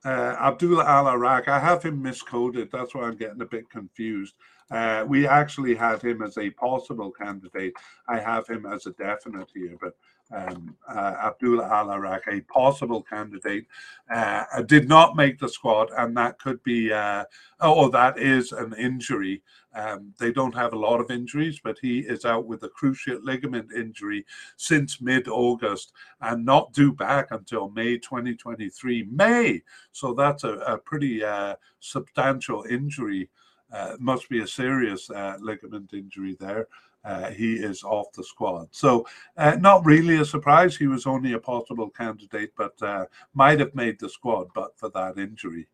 [0.04, 2.70] uh, Abdullah Al Arak, I have him miscoded.
[2.70, 4.34] That's why I'm getting a bit confused.
[4.70, 7.74] Uh, we actually had him as a possible candidate.
[8.06, 9.94] I have him as a definite here, but
[10.30, 13.66] um, uh, Abdullah Al Arak, a possible candidate,
[14.10, 17.24] uh, did not make the squad, and that could be, uh,
[17.60, 19.42] oh, that is an injury.
[19.74, 23.20] Um, they don't have a lot of injuries, but he is out with a cruciate
[23.22, 29.08] ligament injury since mid August and not due back until May 2023.
[29.10, 29.62] May!
[29.92, 33.30] So that's a, a pretty uh, substantial injury.
[33.70, 36.66] Uh, must be a serious uh, ligament injury there
[37.08, 38.68] uh, he is off the squad.
[38.70, 39.06] So,
[39.38, 40.76] uh, not really a surprise.
[40.76, 44.90] He was only a possible candidate, but uh, might have made the squad but for
[44.90, 45.68] that injury.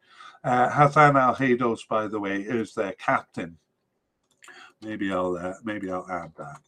[0.45, 3.59] Uh, Hassan Al Haydos, by the way, is their captain.
[4.81, 6.61] Maybe I'll uh, maybe I'll add that.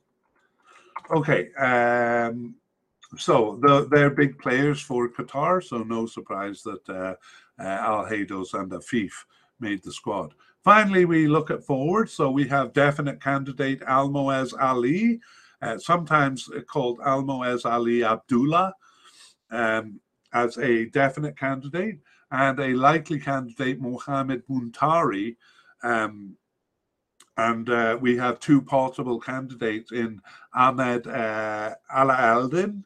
[1.12, 1.52] Okay.
[1.54, 2.56] Um,
[3.16, 7.16] so the, they're big players for Qatar, so no surprise that
[7.60, 9.12] Al Haydos and Afif
[9.60, 10.34] made the squad.
[10.66, 12.10] Finally, we look at forward.
[12.10, 15.20] So we have definite candidate Almoez Ali,
[15.62, 18.74] uh, sometimes called Almoez Ali Abdullah,
[19.52, 20.00] um,
[20.32, 22.00] as a definite candidate,
[22.32, 25.36] and a likely candidate Mohamed Muntari.
[25.84, 26.36] Um,
[27.36, 30.20] and uh, we have two possible candidates in
[30.52, 32.82] Ahmed uh, Ala Eldin,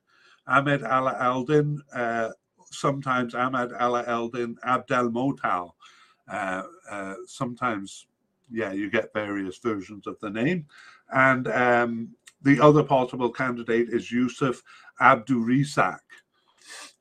[0.46, 2.28] Ahmed Ala Eldin, uh,
[2.70, 5.74] sometimes Ahmed Ala Eldin Abdel Motal.
[6.30, 8.06] Uh, uh, sometimes,
[8.50, 10.66] yeah, you get various versions of the name.
[11.12, 12.10] And um,
[12.42, 14.62] the other possible candidate is Yusuf
[15.00, 15.98] Abdurisak.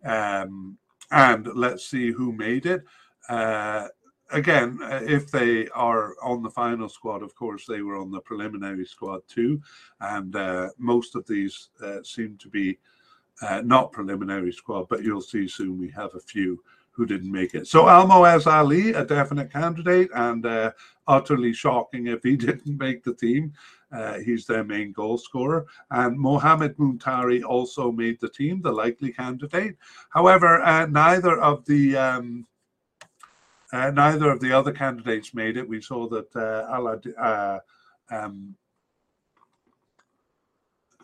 [0.03, 0.77] Um,
[1.11, 2.83] and let's see who made it.
[3.27, 3.87] Uh,
[4.31, 8.21] again, uh, if they are on the final squad, of course, they were on the
[8.21, 9.61] preliminary squad too.
[10.01, 12.77] And uh, most of these uh, seem to be
[13.41, 16.61] uh, not preliminary squad, but you'll see soon we have a few
[16.99, 17.65] who didn't make it.
[17.65, 20.71] So Almoez Ali, a definite candidate, and uh,
[21.07, 23.53] utterly shocking if he didn't make the team.
[23.89, 25.65] Uh, he's their main goal scorer.
[25.89, 29.77] And Mohamed Muntari also made the team, the likely candidate.
[30.09, 32.45] However, uh, neither of the um,
[33.71, 35.69] Uh, neither of the other candidates made it.
[35.69, 37.59] We saw that uh, Alad, uh,
[38.11, 38.55] um,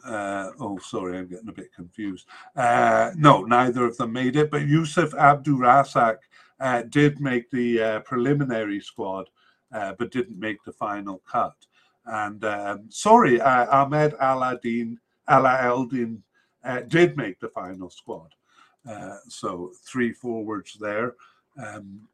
[0.05, 2.27] uh, oh, sorry, I'm getting a bit confused.
[2.55, 6.17] Uh, no, neither of them made it, but Yusuf Abdurasak
[6.59, 9.29] uh, did make the uh, preliminary squad,
[9.73, 11.55] uh, but didn't make the final cut.
[12.05, 16.21] And um, sorry, uh, Ahmed Aladdin, Ala Eldin
[16.87, 18.33] did make the final squad.
[19.27, 21.15] so three forwards there.
[21.57, 22.07] Um,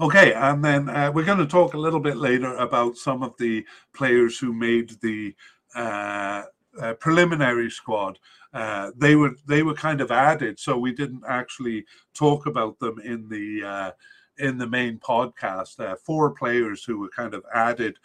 [0.00, 3.36] Okay, and then uh, we're going to talk a little bit later about some of
[3.36, 5.34] the players who made the
[5.74, 6.42] uh,
[6.80, 8.18] uh, preliminary squad.
[8.52, 12.98] Uh, they were they were kind of added, so we didn't actually talk about them
[13.00, 13.90] in the uh,
[14.38, 15.80] in the main podcast.
[15.80, 17.98] Uh, four players who were kind of added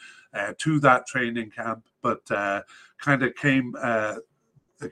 [0.58, 2.26] to that training camp, but
[3.00, 3.76] kind of came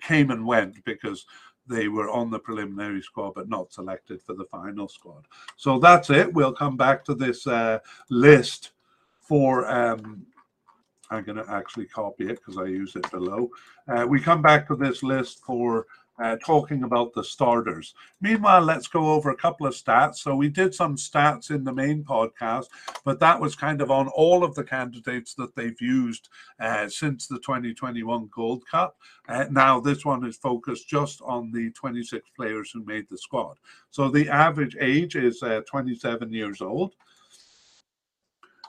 [0.02, 1.26] came and went because
[1.68, 5.26] they were on the preliminary squad but not selected for the final squad.
[5.58, 6.34] So that's it.
[6.34, 7.80] We'll come back to this uh,
[8.10, 8.72] list
[9.20, 9.70] for.
[9.70, 10.26] Um,
[11.12, 13.52] I'm going to actually copy it because I use it below.
[13.88, 15.86] Uh, we come back to this list for
[16.22, 17.94] uh, talking about the starters.
[18.22, 20.18] Meanwhile, let's go over a couple of stats.
[20.18, 22.68] So we did some stats in the main podcast,
[23.04, 27.28] but that was kind of on all of the candidates that they've used uh, since
[27.28, 28.98] the 2021 Gold Cup.
[29.28, 33.58] Uh, now this one is focused just on the 26 players who made the squad.
[33.90, 36.94] So the average age is uh, 27 years old.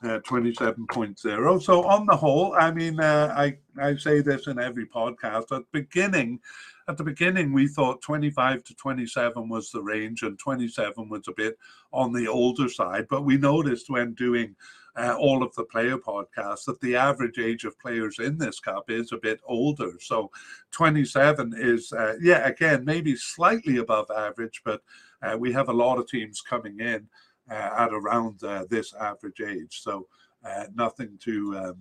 [0.03, 1.63] Uh, 27.0.
[1.63, 5.43] So on the whole, I mean, uh, I I say this in every podcast.
[5.43, 6.41] At the beginning,
[6.89, 11.33] at the beginning, we thought 25 to 27 was the range, and 27 was a
[11.33, 11.57] bit
[11.93, 13.07] on the older side.
[13.09, 14.57] But we noticed when doing
[14.97, 18.91] uh, all of the player podcasts that the average age of players in this cup
[18.91, 19.93] is a bit older.
[20.01, 20.31] So
[20.73, 24.83] 27 is, uh, yeah, again, maybe slightly above average, but
[25.23, 27.09] uh, we have a lot of teams coming in
[27.49, 29.81] at around uh, this average age.
[29.83, 30.07] So
[30.45, 31.77] uh, nothing to um,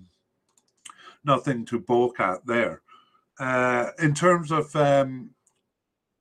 [1.23, 2.81] nothing to balk at there.
[3.39, 5.31] Uh, in terms of um,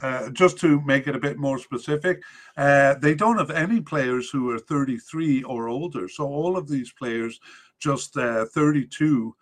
[0.02, 2.22] uh, just to make it a bit more specific,
[2.56, 6.08] uh, they don't have any players who are 33 or older.
[6.08, 7.38] So all of these players,
[7.78, 9.34] just uh, 32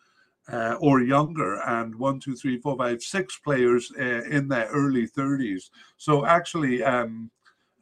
[0.50, 5.06] uh, or younger, and one, two, three, four, five, six players uh, in their early
[5.06, 5.70] 30s.
[5.96, 7.30] So actually, um,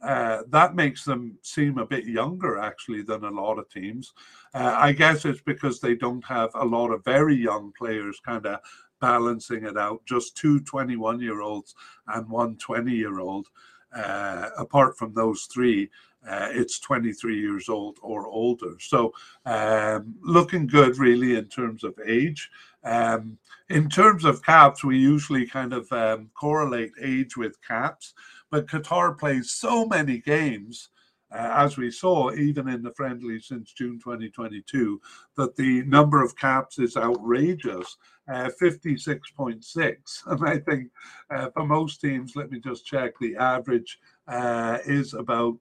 [0.01, 4.13] that makes them seem a bit younger, actually, than a lot of teams.
[4.53, 8.59] I guess it's because they don't have a lot of very young players kind of
[8.99, 10.05] balancing it out.
[10.05, 11.75] Just two 21 year olds
[12.07, 13.47] and one 20 year old.
[13.95, 15.89] Uh, apart from those three,
[16.27, 18.75] uh, it's 23 years old or older.
[18.79, 19.13] So
[19.45, 22.49] um, looking good, really, in terms of age.
[22.83, 23.37] Um,
[23.69, 28.13] in terms of caps, we usually kind of um, correlate age with caps,
[28.51, 30.89] but Qatar plays so many games
[31.31, 35.01] uh, as we saw even in the friendly since June 2022,
[35.35, 37.97] that the number of caps is outrageous,
[38.31, 39.97] uh, 56.6.
[40.27, 40.89] And I think
[41.29, 45.57] uh, for most teams, let me just check, the average uh, is about.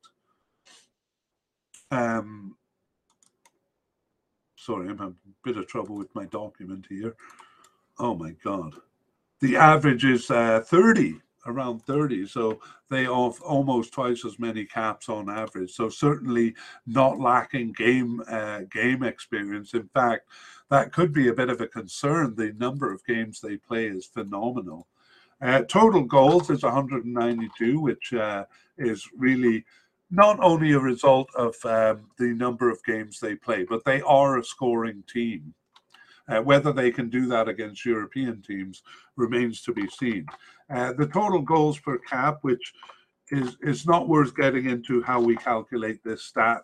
[1.90, 2.56] Um,
[4.56, 7.16] sorry, I'm having a bit of trouble with my document here.
[7.98, 8.74] Oh my God.
[9.40, 15.08] The average is uh, 30 around 30 so they have almost twice as many caps
[15.08, 15.72] on average.
[15.72, 16.54] So certainly
[16.86, 19.74] not lacking game uh, game experience.
[19.74, 20.28] In fact
[20.70, 22.34] that could be a bit of a concern.
[22.34, 24.86] The number of games they play is phenomenal.
[25.40, 28.44] Uh, total goals is 192 which uh,
[28.78, 29.64] is really
[30.10, 34.38] not only a result of um, the number of games they play but they are
[34.38, 35.52] a scoring team
[36.28, 38.82] uh, whether they can do that against European teams
[39.16, 40.26] remains to be seen.
[40.70, 42.72] Uh, the total goals per cap, which
[43.30, 46.62] is is not worth getting into how we calculate this stat,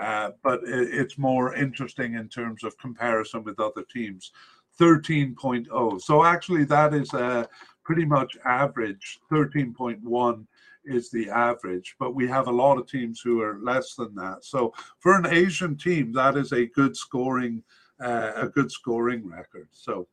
[0.00, 4.32] uh, but it, it's more interesting in terms of comparison with other teams.
[4.80, 6.00] 13.0.
[6.00, 7.44] So actually, that is uh,
[7.84, 9.20] pretty much average.
[9.30, 10.46] 13.1
[10.84, 14.44] is the average, but we have a lot of teams who are less than that.
[14.44, 17.62] So for an Asian team, that is a good scoring
[18.00, 19.68] uh, a good scoring record.
[19.72, 20.06] So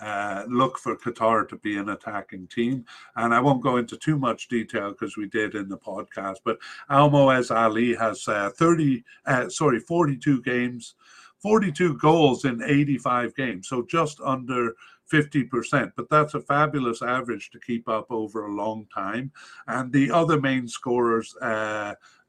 [0.00, 2.84] uh, look for Qatar to be an attacking team.
[3.16, 6.36] And I won't go into too much detail because we did in the podcast.
[6.44, 6.58] But
[6.90, 10.94] Almoez Ali has uh, 30, uh, sorry, 42 games,
[11.38, 13.68] 42 goals in 85 games.
[13.68, 14.74] So just under
[15.12, 15.92] 50%.
[15.96, 19.32] But that's a fabulous average to keep up over a long time.
[19.66, 21.36] And the other main scorers,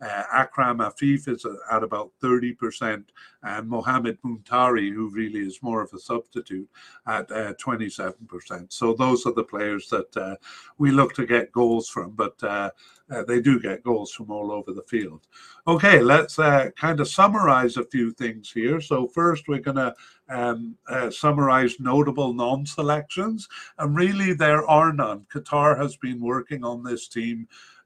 [0.02, 3.04] uh, Uh, Akram Afif is at about 30%,
[3.44, 6.70] and Mohamed Muntari, who really is more of a substitute,
[7.08, 8.72] at uh, 27%.
[8.72, 10.36] So those are the players that uh,
[10.78, 12.72] we look to get goals from, but uh,
[13.10, 15.28] uh, they do get goals from all over the field.
[15.68, 18.80] Okay, let's uh, kind of summarize a few things here.
[18.80, 19.96] So first, we're going to
[20.30, 20.76] um,
[21.12, 25.26] summarize notable non-selections, and really there are none.
[25.34, 27.81] Qatar has been working on this team uh, uh,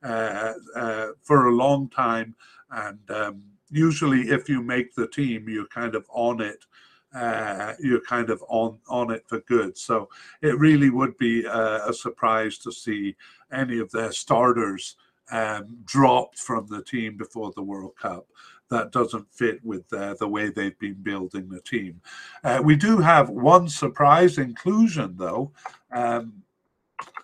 [1.21, 2.35] for a long time.
[2.71, 6.65] And um, usually, if you make the team, you're kind of on it.
[7.13, 9.77] Uh, you're kind of on on it for good.
[9.77, 10.09] So
[10.41, 13.15] it really would be a, a surprise to see
[13.53, 14.97] any of their starters
[15.31, 18.27] um, dropped from the team before the World Cup.
[18.69, 22.01] That doesn't fit with uh, the way they've been building the team.
[22.43, 25.51] Uh, we do have one surprise inclusion, though,
[25.91, 26.43] um,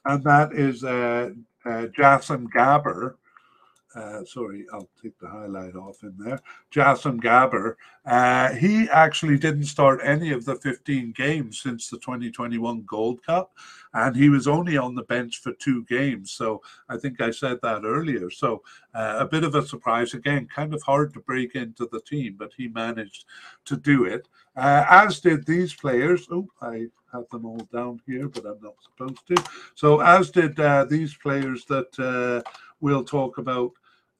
[0.06, 0.84] and that is
[1.66, 3.16] uh, Jasim Gaber.
[3.94, 6.40] Uh, sorry, I'll take the highlight off in there.
[6.74, 7.76] Jasim Gaber.
[8.06, 13.52] Uh, he actually didn't start any of the 15 games since the 2021 Gold Cup,
[13.94, 16.32] and he was only on the bench for two games.
[16.32, 18.30] So I think I said that earlier.
[18.30, 18.64] So
[18.96, 22.38] uh, a bit of a surprise again, kind of hard to break into the team,
[22.40, 23.26] but he managed
[23.66, 24.26] to do it.
[24.56, 26.28] Uh, as did these players.
[26.32, 29.44] Oh, I have them all down here, but I'm not supposed to.
[29.76, 32.50] So, as did uh, these players that uh,
[32.80, 33.72] we'll talk about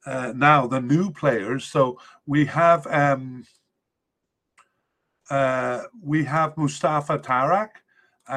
[0.06, 1.64] uh, now, the new players.
[1.64, 3.44] So we have um,
[5.30, 7.70] uh, we have Mustafa Tarek
[8.28, 8.32] uh,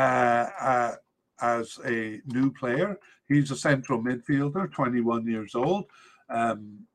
[0.60, 0.95] uh,
[1.41, 2.99] as a new player.
[3.28, 5.86] He's a central midfielder, 21 years old.
[6.30, 6.86] Um,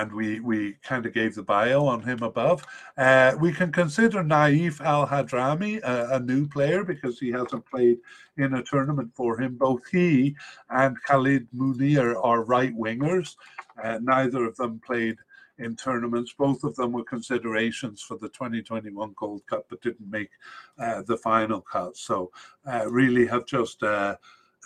[0.00, 2.64] and we we kind of gave the bio on him above.
[2.98, 7.98] Uh, we can consider Naif Al Hadrami a, a, new player because he hasn't played
[8.36, 9.56] in a tournament for him.
[9.56, 10.36] Both he
[10.70, 13.36] and Khalid Munir are right wingers.
[13.82, 15.16] Uh, neither of them played
[15.58, 16.34] in tournaments.
[16.36, 20.30] Both of them were considerations for the 2021 Gold Cup, but didn't make
[20.78, 21.96] uh, the final cut.
[21.96, 22.30] So
[22.70, 23.82] uh, really have just.
[23.82, 24.16] Uh,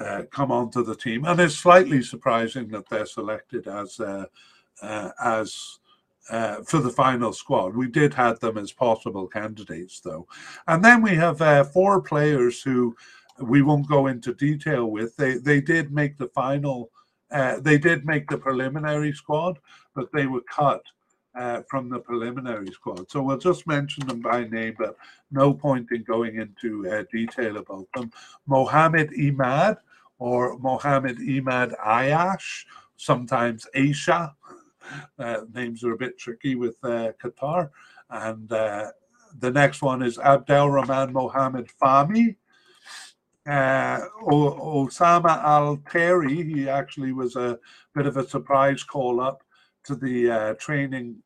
[0.00, 4.00] uh, come onto the team, and it's slightly surprising that they're selected as
[4.82, 5.78] as
[6.30, 7.74] uh, for the final squad.
[7.74, 10.26] We did have them as possible candidates, though.
[10.68, 12.96] And then we have uh, four players who
[13.40, 15.16] we won't go into detail with.
[15.16, 16.90] They they did make the final.
[17.30, 19.58] Uh, they did make the preliminary squad,
[19.94, 20.82] but they were cut
[21.34, 23.08] uh, from the preliminary squad.
[23.10, 24.96] So we'll just mention them by name, but
[25.30, 28.10] no point in going into uh, detail about them.
[28.46, 29.76] Mohammed Imad
[30.18, 32.64] or Mohammed Imad Ayash,
[32.96, 34.32] sometimes Aisha,
[35.18, 37.70] uh, names are a bit tricky with uh, Qatar.
[38.10, 38.90] And uh,
[39.38, 42.36] the next one is Abdel Rahman Mohammed Fahmy.
[43.46, 47.58] Uh, Osama Al Teri, he actually was a
[47.94, 49.42] bit of a surprise call up
[49.84, 51.16] to the uh, training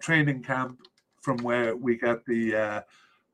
[0.00, 0.78] training camp
[1.22, 2.84] from where we get the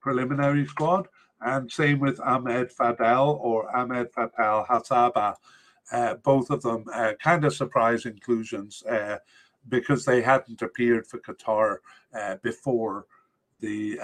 [0.01, 1.09] preliminary squad.
[1.41, 5.35] And same with Ahmed Fadel or Ahmed Fatal Hasaba.
[5.93, 9.19] Uh, both of them uh, kind of surprise inclusions uh,
[9.69, 11.79] because they hadn't appeared for Qatar
[12.43, 13.07] before
[13.61, 13.97] the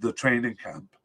[0.00, 0.96] the training camp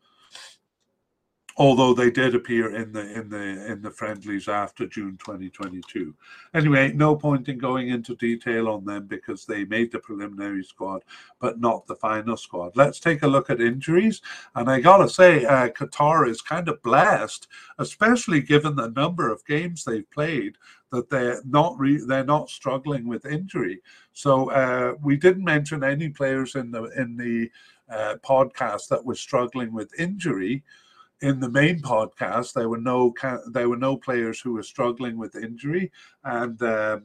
[1.58, 6.14] although they did appear in the in the in the friendlies after June 2022.
[6.54, 11.04] Anyway, no point in going into detail on them because they made the preliminary squad,
[11.40, 12.76] but not the final squad.
[12.76, 14.22] Let's take a look at injuries,
[14.56, 17.48] and I gotta say, uh, Qatar is kind of blessed,
[17.78, 20.58] especially given the number of games they've played.
[20.92, 23.82] That they're not re- they're not struggling with injury.
[24.14, 27.50] So uh, we didn't mention any players in the in the
[27.90, 30.64] uh, podcast that were struggling with injury
[31.22, 33.14] in the main podcast, there were no
[33.52, 35.92] there were no players who were struggling with injury,
[36.24, 37.04] and um,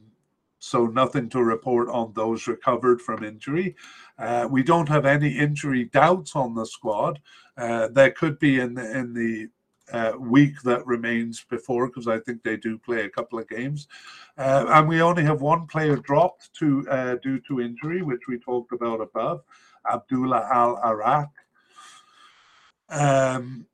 [0.59, 3.75] so nothing to report on those recovered from injury.
[4.19, 7.19] Uh, we don't have any injury doubts on the squad.
[7.57, 9.47] Uh, there could be in the in the
[9.91, 13.87] uh, week that remains before, because I think they do play a couple of games,
[14.37, 18.37] uh, and we only have one player dropped to uh, due to injury, which we
[18.37, 19.41] talked about above,
[19.91, 21.29] Abdullah Al Arak.
[22.89, 23.65] Um,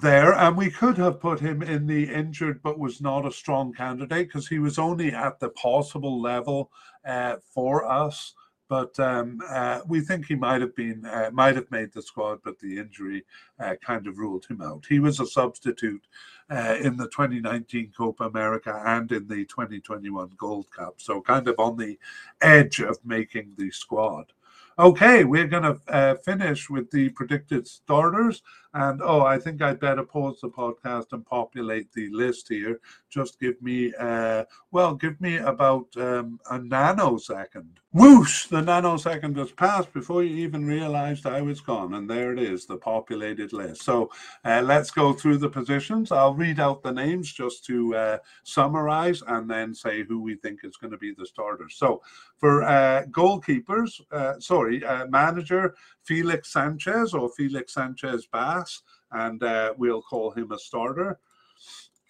[0.00, 3.72] there, and we could have put him in the injured but was not a strong
[3.72, 6.70] candidate because he was only at the possible level
[7.04, 8.34] uh, for us.
[8.68, 12.40] But um, uh, we think he might have been, uh, might have made the squad,
[12.44, 13.24] but the injury
[13.60, 14.84] uh, kind of ruled him out.
[14.88, 16.04] He was a substitute
[16.50, 21.54] uh, in the 2019 Copa America and in the 2021 Gold Cup, so kind of
[21.60, 21.96] on the
[22.40, 24.32] edge of making the squad.
[24.78, 28.42] Okay, we're going to uh, finish with the predicted starters.
[28.76, 32.78] And oh, I think I'd better pause the podcast and populate the list here.
[33.08, 37.70] Just give me, uh, well, give me about um, a nanosecond.
[37.94, 38.48] Whoosh!
[38.48, 41.94] The nanosecond has passed before you even realized I was gone.
[41.94, 43.82] And there it is, the populated list.
[43.82, 44.10] So
[44.44, 46.12] uh, let's go through the positions.
[46.12, 50.60] I'll read out the names just to uh, summarize and then say who we think
[50.64, 51.76] is going to be the starters.
[51.76, 52.02] So
[52.36, 55.74] for uh, goalkeepers, uh, sorry, uh, manager
[56.06, 58.82] Felix Sanchez or Felix Sanchez Bas,
[59.12, 61.18] and uh, we'll call him a starter.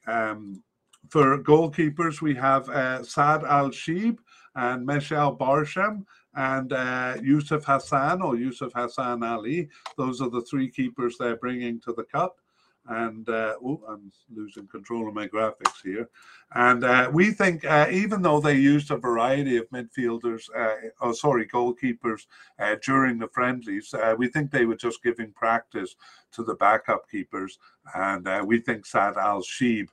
[0.07, 0.63] Um,
[1.09, 4.19] for goalkeepers, we have uh, Saad Al Sheeb
[4.55, 9.69] and Meshal Barsham and uh, Yusuf Hassan or Yusuf Hassan Ali.
[9.97, 12.37] Those are the three keepers they're bringing to the cup
[12.89, 16.09] and uh, oh, I'm losing control of my graphics here.
[16.55, 21.13] And uh, we think, uh, even though they used a variety of midfielders, uh, oh
[21.13, 22.27] sorry, goalkeepers
[22.59, 25.97] uh, during the friendlies, uh, we think they were just giving practice
[26.33, 27.59] to the backup keepers,
[27.95, 29.89] and we think Saad Al Sheeb.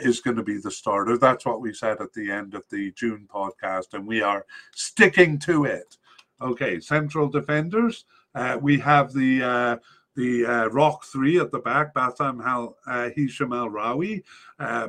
[0.00, 1.18] is going to be the starter.
[1.18, 5.38] That's what we said at the end of the June podcast, and we are sticking
[5.40, 5.98] to it.
[6.40, 8.04] Okay, central defenders.
[8.60, 9.80] we have the
[10.14, 14.22] the uh, Rock Three at the back, Bassam Hal, uh, Hisham Al Rawi,
[14.58, 14.88] uh,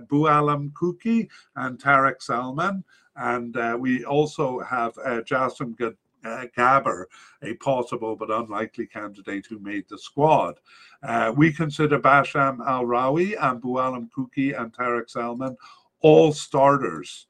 [0.00, 2.84] Boualem Khoukhi, and Tarek Salman.
[3.16, 7.04] And uh, we also have uh, Jasim G- uh, Gaber,
[7.42, 10.60] a possible but unlikely candidate who made the squad.
[11.02, 15.56] Uh, we consider Bassam Al Rawi and Boualem Khoukhi and Tarek Salman
[16.00, 17.26] all starters.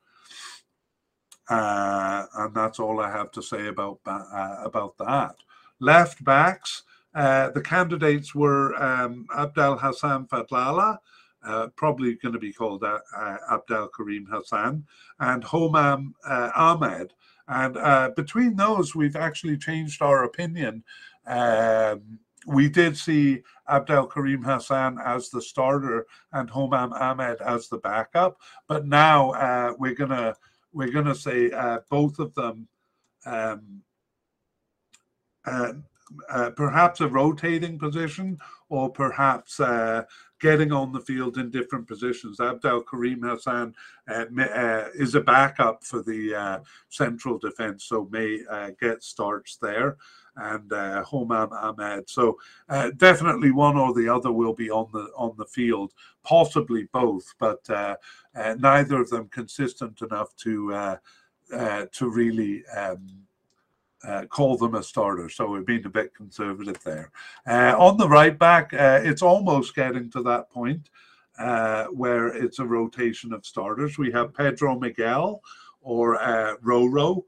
[1.49, 5.37] Uh, and that's all I have to say about uh, about that.
[5.83, 10.99] Left backs, uh, the candidates were um, Abdel Hassan Fadlala,
[11.45, 14.85] uh, probably going to be called uh, uh, Abdel Karim Hassan,
[15.19, 17.15] and Homam uh, Ahmed.
[17.49, 20.85] And uh, between those, we've actually changed our opinion.
[21.27, 27.79] Um, we did see Abdel Karim Hassan as the starter and Homam Ahmed as the
[27.79, 28.37] backup,
[28.69, 30.37] but now we're gonna
[30.73, 31.51] we're gonna say
[31.91, 32.69] both of them.
[33.27, 33.83] Um,
[35.45, 35.73] uh,
[36.29, 38.39] uh, perhaps a rotating position
[38.69, 40.03] or perhaps uh,
[40.41, 42.41] getting on the field in different positions.
[42.41, 43.75] Abdel Karim Hassan
[44.11, 48.41] uh, uh is a backup for the central defense, so may
[48.81, 49.97] get starts there.
[50.37, 52.39] And uh, Homam Ahmed, so
[52.97, 55.93] definitely one or the other will be on the on the field,
[56.25, 57.69] possibly both, but
[58.59, 60.99] neither of them consistent enough to
[61.51, 63.27] to really um,
[64.07, 65.29] uh, call them a starter.
[65.29, 67.11] So we've been a bit conservative there.
[67.47, 70.91] Uh, on the right back, uh, it's almost getting to that point
[71.39, 73.99] uh, where it's a rotation of starters.
[73.99, 75.43] We have Pedro Miguel
[75.81, 77.23] or uh, Roro.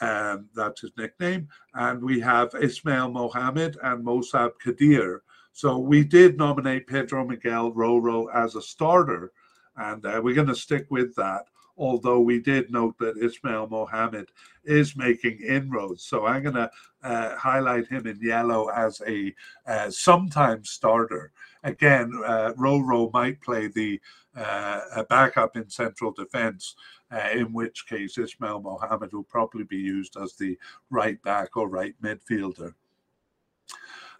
[0.00, 1.48] Um, that's his nickname.
[1.74, 5.22] And we have Ismail Mohammed and Mosab Kadir.
[5.52, 9.30] So we did nominate Pedro Miguel Roro as a starter,
[9.76, 11.44] and uh, we're going to stick with that
[11.76, 14.28] although we did note that Ismail Mohammed
[14.64, 16.04] is making inroads.
[16.04, 16.70] So I'm going to
[17.02, 19.34] uh, highlight him in yellow as a
[19.66, 21.32] uh, sometimes starter.
[21.62, 24.00] Again, uh, Roro might play the
[24.36, 26.74] uh, backup in central defense,
[27.10, 30.58] uh, in which case Ismail Mohammed will probably be used as the
[30.90, 32.74] right back or right midfielder.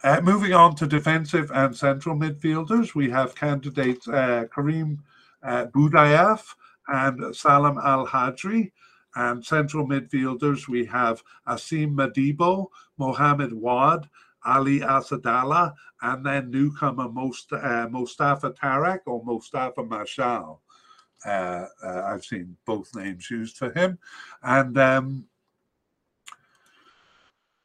[0.02, 5.02] Uh, moving on to defensive and central midfielders, we have candidates uh, Karim
[5.42, 6.54] uh, Boudiaf,
[6.88, 8.72] and Salam Al Hajri.
[9.16, 12.66] And central midfielders, we have Asim Madibo,
[12.98, 14.08] Mohammed Wad,
[14.44, 15.72] Ali Asadallah,
[16.02, 20.58] and then newcomer Most, uh, Mustafa Tarek or Mustafa Mashal.
[21.24, 23.98] Uh, uh, I've seen both names used for him.
[24.42, 25.26] And um,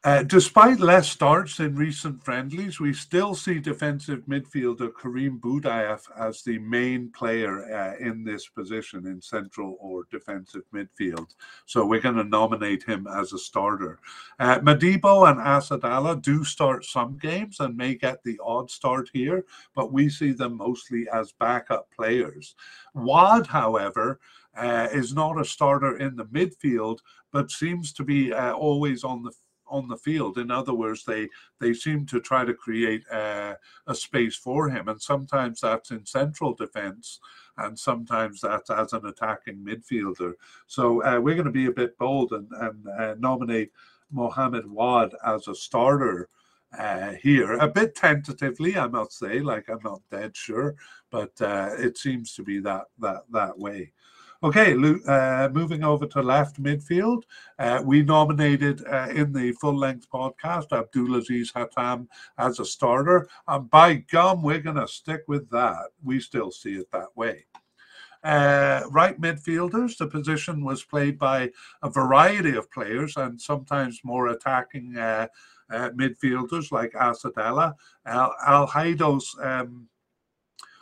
[0.02, 6.42] uh, despite less starts in recent friendlies, we still see defensive midfielder Karim Boudiaf as
[6.42, 11.34] the main player uh, in this position in central or defensive midfield.
[11.66, 13.98] So we're going to nominate him as a starter.
[14.38, 19.44] Uh, Madibo and Asadallah do start some games and may get the odd start here,
[19.74, 22.54] but we see them mostly as backup players.
[22.94, 24.18] Wad, however,
[24.56, 27.00] uh, is not a starter in the midfield,
[27.32, 29.32] but seems to be uh, always on the
[29.70, 30.38] on the field.
[30.38, 31.28] In other words, they
[31.60, 33.56] they seem to try to create a,
[33.86, 37.20] a space for him, and sometimes that's in central defence,
[37.56, 40.34] and sometimes that's as an attacking midfielder.
[40.66, 43.72] So uh, we're going to be a bit bold and, and uh, nominate
[44.10, 46.28] Mohamed Wad as a starter.
[46.78, 50.76] Uh, here a bit tentatively i must say like i'm not dead sure
[51.10, 53.90] but uh, it seems to be that that that way
[54.42, 54.72] Okay,
[55.06, 57.24] uh, moving over to left midfield,
[57.58, 62.06] uh, we nominated uh, in the full length podcast Abdulaziz Hatem
[62.38, 63.28] as a starter.
[63.46, 65.90] And by gum, we're going to stick with that.
[66.02, 67.44] We still see it that way.
[68.24, 71.50] Uh, right midfielders, the position was played by
[71.82, 75.26] a variety of players and sometimes more attacking uh,
[75.70, 77.74] uh, midfielders like Asadallah.
[78.06, 79.86] Al Haidos um,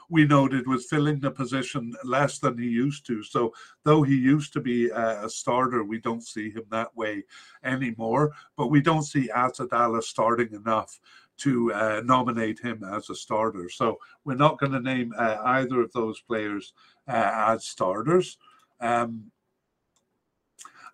[0.08, 3.22] we noted was filling the position less than he used to.
[3.22, 3.52] So
[3.84, 7.24] though he used to be a starter, we don't see him that way
[7.62, 8.32] anymore.
[8.56, 10.98] But we don't see Asadallah starting enough
[11.38, 13.68] to uh, nominate him as a starter.
[13.68, 16.72] So we're not going to name uh, either of those players
[17.06, 18.38] uh, as starters.
[18.80, 19.30] Um,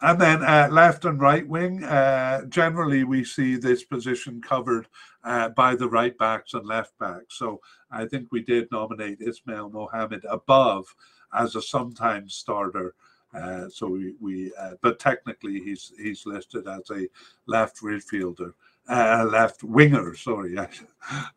[0.00, 4.86] and then uh, left and right wing, uh, generally we see this position covered
[5.24, 7.36] uh, by the right backs and left backs.
[7.38, 7.60] So
[7.90, 10.94] I think we did nominate Ismail Mohammed above
[11.32, 12.94] as a sometimes starter.
[13.34, 17.08] Uh, so we, we uh, but technically he's he's listed as a
[17.46, 18.52] left midfielder
[18.88, 20.68] uh, left winger, sorry, I,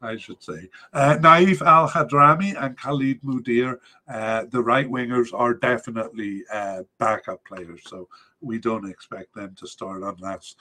[0.01, 0.69] I should say.
[0.93, 3.79] Uh, Naif Al Hadrami and Khalid Munir,
[4.09, 7.81] uh, the right wingers, are definitely uh, backup players.
[7.85, 8.07] So
[8.41, 10.55] we don't expect them to start unless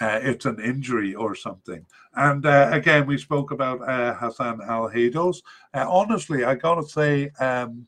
[0.00, 1.84] uh, it's an injury or something.
[2.14, 5.42] And uh, again, we spoke about uh, Hassan Al Haidos.
[5.74, 7.86] Uh, honestly, I got to say, um,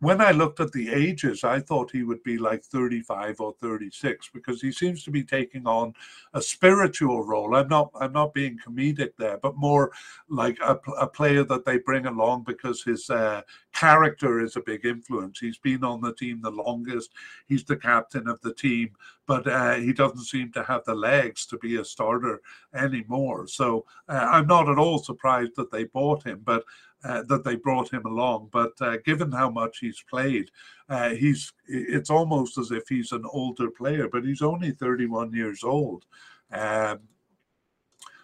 [0.00, 4.28] when I looked at the ages, I thought he would be like 35 or 36
[4.34, 5.94] because he seems to be taking on
[6.34, 7.56] a spiritual role.
[7.56, 9.92] I'm not I'm not being comedic there, but more
[10.28, 13.40] like a, a player that they bring along because his uh,
[13.72, 15.38] character is a big influence.
[15.38, 17.12] He's been on the team the longest.
[17.46, 18.90] He's the captain of the team,
[19.26, 22.42] but uh, he doesn't seem to have the legs to be a starter
[22.74, 23.48] anymore.
[23.48, 26.64] So uh, I'm not at all surprised that they bought him, but
[27.06, 28.48] uh, that they brought him along.
[28.52, 30.50] But uh, given how much he's played,
[30.88, 35.62] uh, he's it's almost as if he's an older player, but he's only 31 years
[35.62, 36.04] old.
[36.52, 37.00] Um,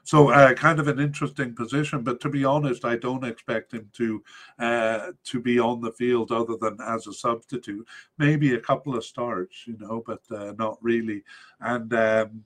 [0.04, 3.88] so uh, kind of an interesting position, but to be honest, I don't expect him
[3.94, 4.22] to
[4.58, 7.86] uh, to be on the field other than as a substitute.
[8.18, 11.22] Maybe a couple of starts, you know, but uh, not really.
[11.60, 12.44] And um,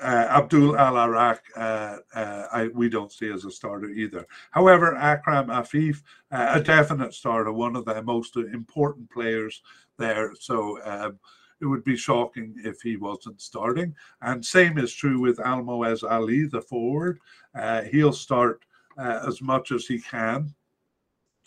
[0.00, 4.26] uh, uh, Abdul Al Arak, uh, uh, we don't see as a starter either.
[4.50, 9.62] However, Akram Afif, uh, a definite starter, one of the most important players
[9.98, 10.32] there.
[10.38, 11.18] So um,
[11.60, 13.94] it would be shocking if he wasn't starting.
[14.22, 17.20] And same is true with Almoez Ali, the forward.
[17.54, 18.64] Uh, he'll start
[18.96, 20.54] as much as he can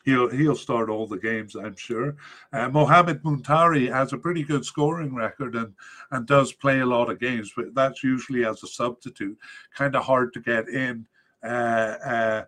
[0.08, 2.16] he'll he'll start all the games, I'm sure.
[2.54, 5.74] Uh, Mohamed Muntari has a pretty good scoring record and
[6.12, 9.38] and does play a lot of games, but that's usually as a substitute.
[9.76, 11.06] Kind of hard to get in.
[11.44, 12.44] Uh, uh,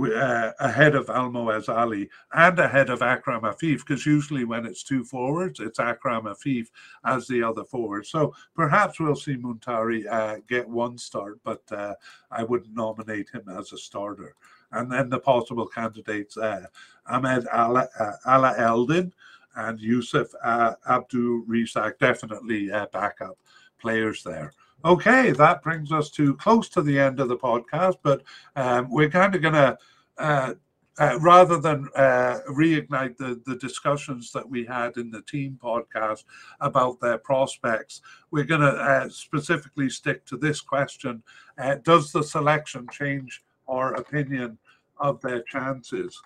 [0.00, 5.04] uh, ahead of Almoez Ali and ahead of Akram Afif, because usually when it's two
[5.04, 6.68] forwards, it's Akram Afif
[7.04, 8.06] as the other forward.
[8.06, 11.94] So perhaps we'll see Muntari uh, get one start, but uh,
[12.30, 14.34] I wouldn't nominate him as a starter
[14.72, 16.66] and then the possible candidates uh,
[17.06, 19.12] Ahmed Ala, uh, Eldin
[19.56, 23.38] and Yusuf uh, Abdul Risak, definitely uh, backup
[23.80, 24.52] players there.
[24.84, 28.22] Okay, that brings us to close to the end of the podcast, but
[28.56, 29.78] um, we're kind of going to.
[30.18, 30.54] Uh,
[30.98, 36.24] uh, rather than uh, reignite the, the discussions that we had in the team podcast
[36.60, 41.22] about their prospects, we're going to uh, specifically stick to this question
[41.58, 44.58] uh, Does the selection change our opinion
[45.02, 46.18] of their chances?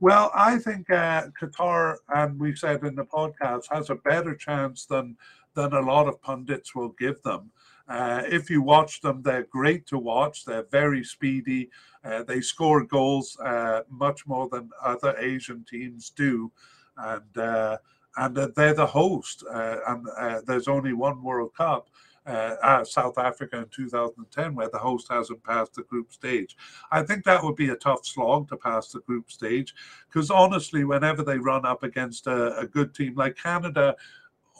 [0.00, 4.84] Well, I think uh, Qatar, and we said in the podcast, has a better chance
[4.84, 5.16] than
[5.54, 7.50] than a lot of pundits will give them.
[7.88, 10.44] Uh, if you watch them, they're great to watch.
[10.44, 11.68] They're very speedy.
[12.04, 16.50] Uh, they score goals uh, much more than other Asian teams do,
[16.96, 17.76] and uh,
[18.16, 19.44] and they're the host.
[19.48, 21.88] Uh, and uh, there's only one World Cup,
[22.26, 26.56] uh, South Africa in 2010, where the host hasn't passed the group stage.
[26.90, 29.74] I think that would be a tough slog to pass the group stage
[30.08, 33.96] because honestly, whenever they run up against a, a good team like Canada,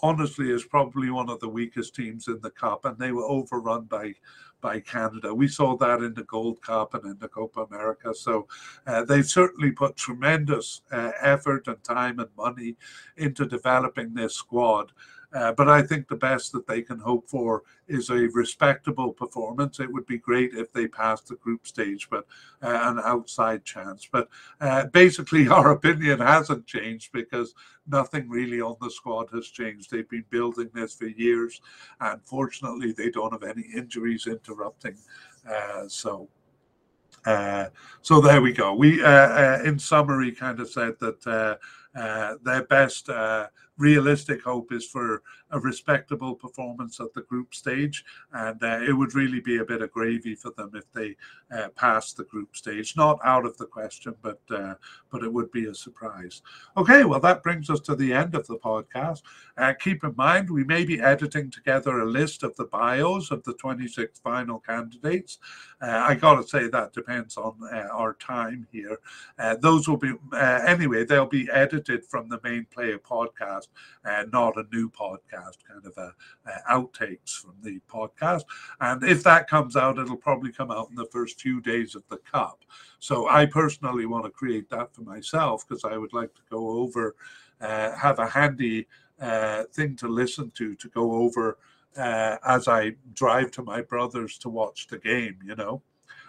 [0.02, 3.84] honestly is probably one of the weakest teams in the cup, and they were overrun
[3.84, 4.14] by
[4.60, 5.34] by Canada.
[5.34, 8.14] We saw that in the Gold Cup and in the Copa America.
[8.14, 8.46] So
[8.86, 12.76] uh, they've certainly put tremendous uh, effort and time and money
[13.16, 14.92] into developing this squad.
[15.34, 19.80] Uh, but I think the best that they can hope for is a respectable performance.
[19.80, 22.26] It would be great if they passed the group stage, but
[22.62, 24.06] uh, an outside chance.
[24.10, 24.28] But
[24.60, 27.54] uh, basically, our opinion hasn't changed because
[27.86, 29.90] nothing really on the squad has changed.
[29.90, 31.60] They've been building this for years,
[32.00, 34.96] and fortunately, they don't have any injuries interrupting.
[35.48, 36.28] Uh, so.
[37.24, 37.66] Uh,
[38.00, 38.74] so there we go.
[38.74, 41.58] We, uh, in summary, kind of said that
[42.42, 43.08] their best
[43.78, 45.22] realistic hope is for
[45.52, 49.82] a respectable performance at the group stage, and uh, it would really be a bit
[49.82, 51.16] of gravy for them if they
[51.56, 52.96] uh, pass the group stage.
[52.96, 54.74] Not out of the question, but uh,
[55.10, 56.42] but it would be a surprise.
[56.76, 59.22] Okay, well that brings us to the end of the podcast.
[59.56, 63.42] Uh, keep in mind we may be editing together a list of the bios of
[63.44, 65.38] the 26 final candidates.
[65.80, 68.98] Uh, I got to say that depends on uh, our time here.
[69.60, 71.04] those will be anyway.
[71.04, 73.68] They'll be edited from the main player podcast
[74.04, 76.12] uh, not a new podcast, kind of a,
[76.48, 78.42] a, outtakes from the podcast.
[78.80, 82.02] And if that comes out, it'll probably come out in the first few days of
[82.08, 82.64] the Cup.
[82.98, 86.70] So I personally want to create that for myself because I would like to go
[86.70, 87.16] over,
[87.60, 88.86] uh, have a handy
[89.20, 91.58] uh, thing to listen to, to go over
[91.96, 95.82] uh, as I drive to my brother's to watch the game, you know.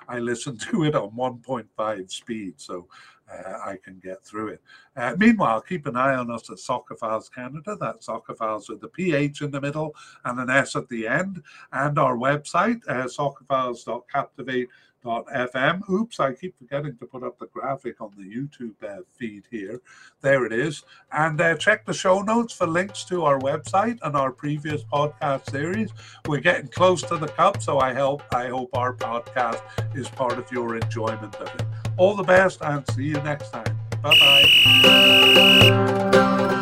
[0.08, 2.54] I listen to it on 1.5 speed.
[2.58, 2.88] So
[3.34, 4.62] uh, I can get through it.
[4.96, 7.78] Uh, meanwhile, keep an eye on us at Soccer Philes Canada.
[7.80, 11.42] That's Soccer Philes with the PH in the middle and an S at the end.
[11.72, 14.68] And our website, uh, soccerphiles.captivate.com
[15.04, 15.88] FM.
[15.90, 19.82] Oops, I keep forgetting to put up the graphic on the YouTube uh, feed here.
[20.22, 20.84] There it is.
[21.12, 25.50] And uh, check the show notes for links to our website and our previous podcast
[25.50, 25.92] series.
[26.28, 29.62] We're getting close to the cup, so I hope I hope our podcast
[29.96, 31.66] is part of your enjoyment of it.
[31.98, 33.78] All the best and see you next time.
[34.02, 34.18] Bye
[36.12, 36.60] bye.